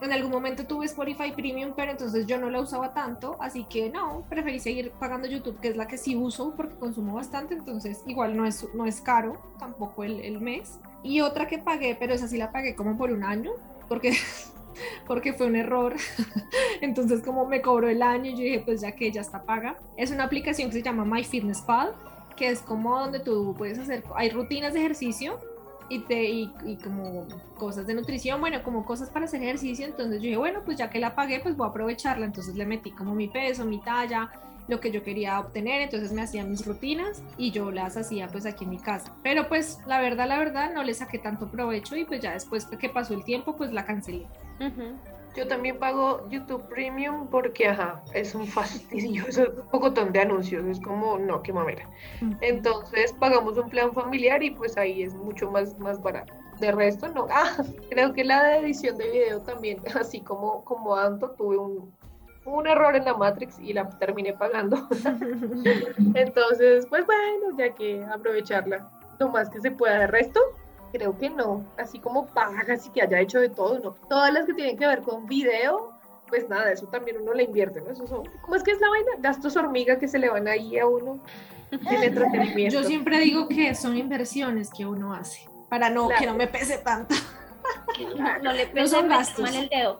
en 0.02 0.12
algún 0.14 0.32
momento 0.32 0.66
tuve 0.66 0.86
Spotify 0.86 1.32
Premium, 1.32 1.74
pero 1.76 1.92
entonces 1.92 2.26
yo 2.26 2.38
no 2.38 2.50
la 2.50 2.62
usaba 2.62 2.94
tanto, 2.94 3.38
así 3.40 3.66
que 3.66 3.90
no, 3.90 4.26
preferí 4.30 4.60
seguir 4.60 4.92
pagando 4.92 5.28
YouTube, 5.28 5.60
que 5.60 5.70
es 5.70 5.78
la 5.78 5.88
que 5.88 5.98
sí 5.98 6.16
uso 6.16 6.54
porque 6.56 6.76
consumo 6.76 7.16
bastante, 7.16 7.56
entonces 7.56 8.04
igual 8.06 8.36
no 8.36 8.46
es, 8.46 8.68
no 8.74 8.86
es 8.86 9.02
caro 9.02 9.42
tampoco 9.60 10.04
el, 10.04 10.20
el 10.22 10.40
mes. 10.40 10.80
Y 11.04 11.22
otra 11.22 11.48
que 11.48 11.58
pagué, 11.58 11.96
pero 12.00 12.14
esa 12.14 12.28
sí 12.28 12.38
la 12.38 12.52
pagué 12.52 12.76
como 12.76 12.98
por 12.98 13.12
un 13.12 13.24
año, 13.24 13.52
porque 13.88 14.14
porque 15.08 15.34
fue 15.34 15.48
un 15.48 15.56
error. 15.56 15.96
Entonces, 16.82 17.22
como 17.22 17.46
me 17.46 17.62
cobró 17.62 17.90
el 17.90 18.02
año, 18.02 18.32
yo 18.32 18.38
dije, 18.38 18.62
pues 18.64 18.82
ya 18.82 18.94
que 18.94 19.12
ya 19.12 19.22
está 19.22 19.44
paga. 19.44 19.78
Es 19.98 20.12
una 20.12 20.24
aplicación 20.24 20.70
que 20.70 20.78
se 20.78 20.84
llama 20.84 21.06
MyFitnessPal, 21.06 21.94
que 22.36 22.50
es 22.50 22.62
como 22.62 22.98
donde 22.98 23.20
tú 23.20 23.54
puedes 23.58 23.78
hacer, 23.78 24.04
hay 24.16 24.30
rutinas 24.30 24.74
de 24.74 24.80
ejercicio 24.80 25.40
y, 25.90 26.00
te, 26.00 26.24
y, 26.24 26.78
como 26.84 27.28
cosas 27.58 27.88
de 27.88 27.94
nutrición, 27.94 28.40
bueno, 28.40 28.64
como 28.64 28.86
cosas 28.86 29.10
para 29.10 29.26
hacer 29.26 29.42
ejercicio, 29.42 29.86
entonces 29.86 30.18
yo 30.18 30.26
dije, 30.26 30.38
bueno, 30.38 30.62
pues 30.64 30.78
ya 30.78 30.90
que 30.90 31.00
la 31.00 31.16
pagué, 31.16 31.40
pues 31.40 31.58
voy 31.58 31.68
a 31.68 31.70
aprovecharla, 31.72 32.26
entonces 32.26 32.56
le 32.56 32.66
metí 32.66 32.92
como 32.92 33.16
mi 33.16 33.28
peso, 33.28 33.66
mi 33.66 33.80
talla, 33.80 34.30
lo 34.70 34.80
que 34.80 34.92
yo 34.92 35.04
quería 35.04 35.40
obtener, 35.40 35.82
entonces 35.82 36.12
me 36.12 36.22
hacía 36.22 36.44
mis 36.44 36.66
rutinas 36.66 37.24
y 37.38 37.52
yo 37.52 37.72
las 37.72 37.98
hacía 37.98 38.28
pues 38.28 38.46
aquí 38.46 38.66
en 38.66 38.70
mi 38.70 38.78
casa. 38.78 39.14
Pero 39.24 39.50
pues 39.50 39.80
la 39.88 40.00
verdad, 40.00 40.28
la 40.28 40.38
verdad, 40.38 40.72
no 40.74 40.84
le 40.84 40.94
saqué 40.94 41.18
tanto 41.18 41.50
provecho 41.50 41.96
y 41.96 42.06
pues 42.06 42.22
ya 42.22 42.34
después 42.34 42.66
que 42.66 42.90
pasó 42.90 43.16
el 43.16 43.24
tiempo, 43.24 43.58
pues 43.58 43.74
la 43.74 43.84
cancelé. 43.84 44.28
Yo 45.36 45.48
también 45.48 45.78
pago 45.78 46.28
YouTube 46.30 46.68
Premium 46.68 47.28
porque, 47.28 47.68
ajá, 47.68 48.04
es 48.14 48.36
un 48.36 48.48
fastidio, 48.48 49.26
es 49.28 49.38
un 49.38 49.70
pocotón 49.72 50.12
de 50.12 50.22
anuncios, 50.22 50.66
es 50.66 50.80
como, 50.82 51.18
no, 51.18 51.42
qué 51.42 51.54
mamera. 51.54 51.88
Entonces 52.42 53.14
pagamos 53.14 53.58
un 53.58 53.70
plan 53.70 53.94
familiar 53.94 54.42
y 54.44 54.52
pues 54.52 54.78
ahí 54.78 55.04
es 55.04 55.14
mucho 55.14 55.50
más, 55.52 55.78
más 55.80 56.02
barato. 56.02 56.34
De 56.60 56.72
resto, 56.72 57.08
no. 57.10 57.28
Ah, 57.32 57.64
creo 57.90 58.14
que 58.14 58.24
la 58.24 58.44
de 58.44 58.58
edición 58.58 58.98
de 58.98 59.10
video 59.12 59.42
también, 59.42 59.80
así 60.00 60.20
como, 60.22 60.64
como 60.66 60.96
Anto, 60.96 61.32
tuve 61.32 61.58
un, 61.58 61.94
un 62.46 62.68
error 62.68 62.96
en 62.96 63.06
la 63.06 63.14
Matrix 63.14 63.60
y 63.60 63.74
la 63.74 63.88
terminé 63.98 64.34
pagando. 64.34 64.88
Entonces, 66.16 66.86
pues 66.90 67.06
bueno, 67.06 67.58
ya 67.58 67.74
que 67.74 68.04
aprovecharla 68.04 68.90
lo 69.20 69.30
más 69.30 69.50
que 69.50 69.62
se 69.62 69.72
pueda. 69.72 70.00
De 70.00 70.08
resto, 70.08 70.40
Creo 70.92 71.18
que 71.18 71.30
no, 71.30 71.66
así 71.78 72.00
como 72.00 72.28
pagas 72.28 72.88
y 72.88 72.90
que 72.90 73.02
haya 73.02 73.20
hecho 73.20 73.40
de 73.40 73.50
todo, 73.50 73.80
no. 73.80 73.92
Todas 74.10 74.34
las 74.34 74.46
que 74.46 74.54
tienen 74.54 74.78
que 74.78 74.88
ver 74.88 75.02
con 75.02 75.28
video, 75.28 75.94
pues 76.28 76.50
nada, 76.50 76.72
eso 76.72 76.88
también 76.88 77.18
uno 77.22 77.34
le 77.34 77.44
invierte, 77.44 77.82
¿no? 77.82 77.92
Eso 77.92 78.08
son, 78.08 78.24
¿cómo 78.42 78.56
es 78.56 78.64
que 78.64 78.72
es 78.72 78.80
la 78.80 78.90
vaina? 78.90 79.12
Gastos 79.20 79.56
hormiga 79.56 80.00
que 80.00 80.08
se 80.08 80.18
le 80.18 80.30
van 80.30 80.48
ahí 80.48 80.80
a 80.80 80.88
uno 80.88 81.20
en 81.72 82.04
entretenimiento. 82.04 82.82
Yo 82.82 82.88
siempre 82.88 83.20
digo 83.20 83.48
que 83.48 83.76
son 83.76 83.98
inversiones 83.98 84.72
que 84.72 84.86
uno 84.86 85.14
hace, 85.14 85.48
para 85.70 85.90
no 85.90 86.10
que 86.10 86.26
no 86.26 86.36
me 86.36 86.48
pese 86.48 86.78
tanto. 86.80 87.16
No, 88.42 88.54
le 88.54 88.66
pese 88.68 89.04
mal 89.04 89.26
el 89.56 89.70
dedo. 89.70 90.00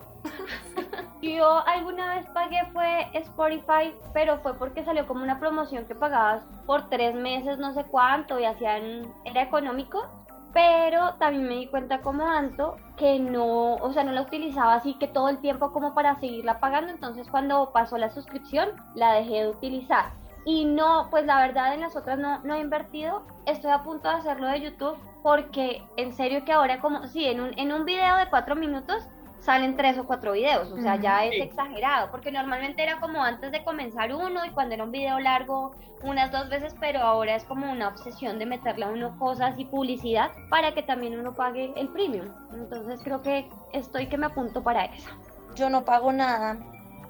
Yo 1.22 1.66
alguna 1.66 2.14
vez 2.14 2.26
pagué 2.30 2.58
fue 2.72 3.08
Spotify, 3.12 3.94
pero 4.12 4.38
fue 4.38 4.54
porque 4.54 4.82
salió 4.84 5.06
como 5.06 5.22
una 5.22 5.38
promoción 5.38 5.84
que 5.84 5.94
pagabas 5.94 6.42
por 6.66 6.88
tres 6.88 7.14
meses, 7.14 7.58
no 7.58 7.74
sé 7.74 7.84
cuánto, 7.84 8.40
y 8.40 8.44
hacían, 8.44 9.02
era 9.24 9.42
económico 9.42 10.08
pero 10.52 11.14
también 11.14 11.48
me 11.48 11.54
di 11.56 11.66
cuenta 11.66 12.00
como 12.00 12.26
Anto 12.26 12.76
que 12.96 13.18
no, 13.18 13.74
o 13.74 13.92
sea, 13.92 14.04
no 14.04 14.12
la 14.12 14.22
utilizaba 14.22 14.74
así 14.74 14.94
que 14.94 15.08
todo 15.08 15.28
el 15.28 15.38
tiempo 15.38 15.72
como 15.72 15.94
para 15.94 16.18
seguirla 16.18 16.60
pagando, 16.60 16.90
entonces 16.92 17.28
cuando 17.28 17.70
pasó 17.72 17.98
la 17.98 18.10
suscripción 18.10 18.68
la 18.94 19.14
dejé 19.14 19.42
de 19.42 19.48
utilizar. 19.48 20.06
Y 20.44 20.64
no, 20.64 21.08
pues 21.10 21.26
la 21.26 21.38
verdad 21.40 21.74
en 21.74 21.80
las 21.80 21.96
otras 21.96 22.18
no, 22.18 22.40
no 22.40 22.54
he 22.54 22.60
invertido, 22.60 23.22
estoy 23.46 23.70
a 23.70 23.82
punto 23.82 24.08
de 24.08 24.14
hacerlo 24.14 24.48
de 24.48 24.62
YouTube 24.62 24.96
porque 25.22 25.82
en 25.96 26.14
serio 26.14 26.44
que 26.44 26.52
ahora 26.52 26.80
como, 26.80 27.06
sí, 27.08 27.26
en 27.26 27.40
un, 27.40 27.58
en 27.58 27.72
un 27.72 27.84
video 27.84 28.16
de 28.16 28.28
cuatro 28.28 28.56
minutos 28.56 29.06
salen 29.40 29.76
tres 29.76 29.98
o 29.98 30.04
cuatro 30.04 30.32
videos, 30.32 30.70
o 30.70 30.76
sea, 30.76 30.96
ya 30.96 31.24
es 31.24 31.40
exagerado, 31.40 32.10
porque 32.10 32.30
normalmente 32.30 32.82
era 32.82 33.00
como 33.00 33.22
antes 33.22 33.50
de 33.52 33.64
comenzar 33.64 34.14
uno 34.14 34.44
y 34.44 34.50
cuando 34.50 34.74
era 34.74 34.84
un 34.84 34.92
video 34.92 35.18
largo 35.18 35.72
unas 36.02 36.32
dos 36.32 36.48
veces, 36.48 36.74
pero 36.80 37.00
ahora 37.00 37.36
es 37.36 37.44
como 37.44 37.70
una 37.70 37.88
obsesión 37.88 38.38
de 38.38 38.46
meterle 38.46 38.86
a 38.86 38.88
uno 38.88 39.18
cosas 39.18 39.54
y 39.58 39.66
publicidad 39.66 40.30
para 40.48 40.72
que 40.72 40.82
también 40.82 41.18
uno 41.18 41.34
pague 41.34 41.72
el 41.76 41.88
premium. 41.88 42.26
Entonces 42.52 43.00
creo 43.02 43.20
que 43.20 43.48
estoy 43.72 44.06
que 44.06 44.16
me 44.16 44.26
apunto 44.26 44.62
para 44.62 44.86
eso. 44.86 45.10
Yo 45.56 45.68
no 45.68 45.84
pago 45.84 46.12
nada, 46.12 46.58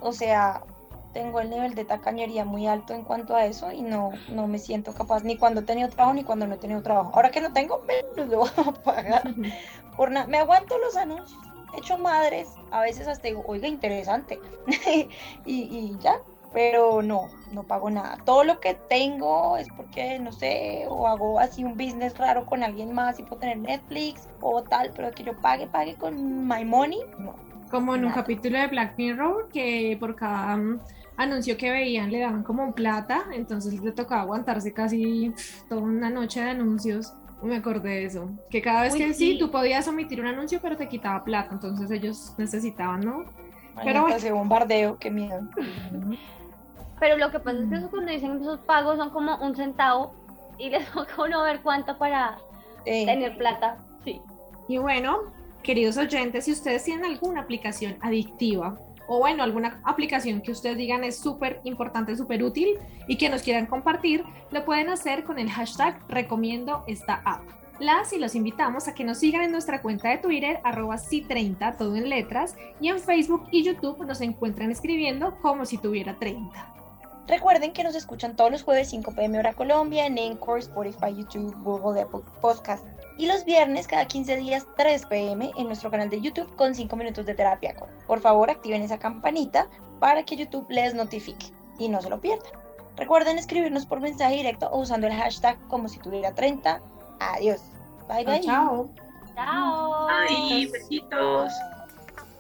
o 0.01 0.13
sea, 0.13 0.63
tengo 1.13 1.41
el 1.41 1.51
nivel 1.51 1.75
de 1.75 1.85
tacañería 1.85 2.45
muy 2.45 2.67
alto 2.67 2.95
en 2.95 3.05
cuanto 3.05 3.37
a 3.37 3.45
eso 3.45 3.71
y 3.71 3.83
no, 3.83 4.11
no 4.29 4.47
me 4.47 4.59
siento 4.59 4.93
capaz 4.93 5.23
ni 5.23 5.37
cuando 5.37 5.61
he 5.61 5.65
tenido 5.65 5.89
trabajo 5.89 6.15
ni 6.15 6.25
cuando 6.25 6.47
no 6.47 6.55
he 6.55 6.59
tenido 6.59 6.83
trabajo. 6.83 7.13
Ahora 7.15 7.31
que 7.31 7.41
no 7.41 7.53
tengo, 7.53 7.83
menos 7.87 8.29
lo 8.29 8.39
voy 8.39 8.51
a 8.57 8.73
pagar. 8.83 9.23
Por 9.97 10.11
nada, 10.11 10.27
me 10.27 10.39
aguanto 10.39 10.79
los 10.79 10.97
anuncios 10.97 11.50
hecho 11.77 11.99
madres, 11.99 12.49
a 12.71 12.81
veces 12.83 13.07
hasta 13.09 13.29
digo, 13.29 13.45
oiga, 13.47 13.69
interesante, 13.69 14.39
y, 15.47 15.97
ya, 16.01 16.17
pero 16.53 17.03
no, 17.03 17.29
no 17.53 17.63
pago 17.63 17.91
nada. 17.91 18.19
Todo 18.25 18.45
lo 18.45 18.61
que 18.61 18.75
tengo 18.75 19.57
es 19.57 19.69
porque, 19.77 20.19
no 20.19 20.33
sé, 20.33 20.85
o 20.89 21.07
hago 21.07 21.39
así 21.39 21.65
un 21.65 21.77
business 21.77 22.17
raro 22.19 22.47
con 22.47 22.63
alguien 22.63 22.93
más 22.93 23.19
y 23.19 23.23
puedo 23.23 23.41
tener 23.41 23.59
Netflix 23.59 24.29
o 24.41 24.63
tal, 24.63 24.91
pero 24.95 25.11
que 25.13 25.23
yo 25.23 25.37
pague, 25.37 25.67
pague 25.67 25.95
con 25.95 26.47
my 26.47 26.65
money, 26.65 27.01
no. 27.19 27.35
Como 27.71 27.95
en 27.95 28.05
un 28.05 28.13
capítulo 28.13 28.59
de 28.59 28.67
Black 28.67 28.95
Mirror, 28.99 29.49
que 29.49 29.97
por 30.01 30.17
cada 30.17 30.57
mm, 30.57 30.81
anuncio 31.17 31.57
que 31.57 31.71
veían 31.71 32.11
le 32.11 32.19
daban 32.19 32.43
como 32.43 32.73
plata, 32.75 33.27
entonces 33.33 33.81
le 33.81 33.93
tocaba 33.93 34.23
aguantarse 34.23 34.73
casi 34.73 35.33
toda 35.69 35.83
una 35.83 36.11
noche 36.11 36.43
de 36.43 36.51
anuncios 36.51 37.13
me 37.43 37.57
acordé 37.57 37.91
de 37.91 38.05
eso. 38.05 38.31
Que 38.51 38.61
cada 38.61 38.83
vez 38.83 38.95
que 38.95 39.13
sí. 39.15 39.39
tú 39.39 39.51
podías 39.51 39.87
omitir 39.89 40.21
un 40.21 40.27
anuncio, 40.27 40.59
pero 40.61 40.77
te 40.77 40.89
quitaba 40.89 41.25
plata. 41.25 41.51
Entonces 41.53 41.91
ellos 41.91 42.35
necesitaban, 42.39 43.01
¿no? 43.01 43.25
pero 43.83 44.03
bueno. 44.03 44.17
ese 44.17 44.33
bombardeo, 44.33 44.99
qué 44.99 45.11
miedo. 45.11 45.41
Pero 46.99 47.17
lo 47.17 47.31
que 47.31 47.41
pasa 47.41 47.59
es 47.59 47.69
que 47.69 47.77
eso 47.77 47.91
cuando 47.91 48.13
dicen 48.13 48.41
esos 48.41 48.61
pagos 48.61 48.99
son 48.99 49.11
como 49.11 49.37
un 49.37 49.57
centavo 49.57 50.15
y 50.59 50.71
les 50.71 50.87
toca 50.93 51.23
uno 51.23 51.43
ver 51.43 51.61
cuánto 51.63 51.97
para 51.97 52.39
tener 52.85 53.37
plata. 53.39 53.79
Sí. 54.05 54.21
Y 54.69 54.79
bueno, 54.79 55.33
queridos 55.63 55.97
oyentes, 55.97 56.45
si 56.45 56.53
ustedes 56.53 56.85
tienen 56.85 57.05
alguna 57.05 57.41
aplicación 57.41 57.97
adictiva 58.03 58.79
o 59.13 59.19
bueno, 59.19 59.43
alguna 59.43 59.81
aplicación 59.83 60.41
que 60.41 60.53
ustedes 60.53 60.77
digan 60.77 61.03
es 61.03 61.19
súper 61.19 61.61
importante, 61.65 62.15
súper 62.15 62.45
útil 62.45 62.79
y 63.09 63.17
que 63.17 63.29
nos 63.29 63.43
quieran 63.43 63.67
compartir, 63.67 64.23
lo 64.53 64.65
pueden 64.65 64.89
hacer 64.89 65.25
con 65.25 65.41
el 65.41 65.51
hashtag 65.51 65.99
recomiendo 66.09 66.85
esta 66.87 67.21
app. 67.25 67.43
Las 67.81 68.13
y 68.13 68.21
los 68.21 68.37
invitamos 68.37 68.87
a 68.87 68.95
que 68.95 69.03
nos 69.03 69.19
sigan 69.19 69.43
en 69.43 69.51
nuestra 69.51 69.83
cuenta 69.83 70.11
de 70.11 70.19
Twitter, 70.19 70.61
arroba 70.63 70.95
C30, 70.95 71.77
todo 71.77 71.97
en 71.97 72.09
letras, 72.09 72.55
y 72.81 72.87
en 72.87 73.01
Facebook 73.01 73.49
y 73.51 73.65
YouTube 73.65 74.07
nos 74.07 74.21
encuentran 74.21 74.71
escribiendo 74.71 75.37
como 75.41 75.67
si 75.67 75.77
tuviera 75.77 76.17
30. 76.17 76.75
Recuerden 77.27 77.73
que 77.73 77.83
nos 77.83 77.97
escuchan 77.97 78.37
todos 78.37 78.53
los 78.53 78.63
jueves 78.63 78.91
5 78.91 79.13
pm 79.17 79.41
hora 79.41 79.55
Colombia 79.55 80.07
en 80.07 80.19
Encore, 80.19 80.61
Spotify, 80.61 81.17
YouTube, 81.17 81.53
Google, 81.65 82.01
Apple 82.01 82.21
Podcast 82.41 82.85
y 83.21 83.27
los 83.27 83.45
viernes 83.45 83.87
cada 83.87 84.07
15 84.07 84.39
días 84.39 84.67
3 84.79 85.05
pm 85.05 85.53
en 85.55 85.67
nuestro 85.67 85.91
canal 85.91 86.09
de 86.09 86.23
YouTube 86.23 86.57
con 86.57 86.75
5 86.75 86.97
minutos 86.97 87.27
de 87.27 87.35
terapia 87.35 87.75
Por 88.07 88.19
favor, 88.21 88.51
activen 88.51 88.81
esa 88.81 88.99
campanita 88.99 89.69
para 89.99 90.23
que 90.23 90.37
YouTube 90.37 90.65
les 90.71 90.95
notifique 90.95 91.53
y 91.79 91.89
no 91.91 92.01
se 92.01 92.09
lo 92.09 92.19
pierdan. 92.19 92.51
Recuerden 92.97 93.37
escribirnos 93.37 93.85
por 93.85 94.01
mensaje 94.01 94.37
directo 94.37 94.71
o 94.71 94.81
usando 94.81 95.07
el 95.07 95.13
hashtag 95.13 95.59
como 95.69 95.89
si 95.89 95.99
tuviera 95.99 96.35
30. 96.35 96.81
Adiós. 97.21 97.61
Bye 98.09 98.25
bye. 98.25 98.41
Chao. 98.41 98.91
Chao. 99.35 100.09
Ay, 100.09 100.71
besitos. 100.73 101.53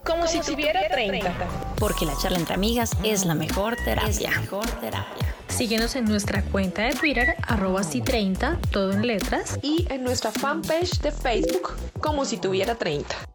como, 0.07 0.27
si, 0.27 0.40
tuviera 0.40 0.88
30. 0.88 1.31
Porque 1.79 2.07
la 2.07 2.16
charla 2.16 2.38
entre 2.38 2.55
amigas 2.55 2.93
es 3.05 3.27
la 3.27 3.35
mejor 3.35 3.77
terapia. 3.85 4.31
mejor 4.31 4.66
terapia. 4.81 5.30
Síguenos 5.50 5.96
en 5.96 6.06
nuestra 6.06 6.42
cuenta 6.42 6.82
de 6.82 6.94
Twitter, 6.94 7.34
arroba 7.46 7.82
si 7.82 8.00
30, 8.00 8.58
todo 8.70 8.92
en 8.92 9.06
letras. 9.06 9.58
Y 9.62 9.86
en 9.90 10.04
nuestra 10.04 10.30
fanpage 10.30 11.00
de 11.00 11.12
Facebook, 11.12 11.74
como 12.00 12.24
si 12.24 12.38
tuviera 12.38 12.76
30. 12.76 13.30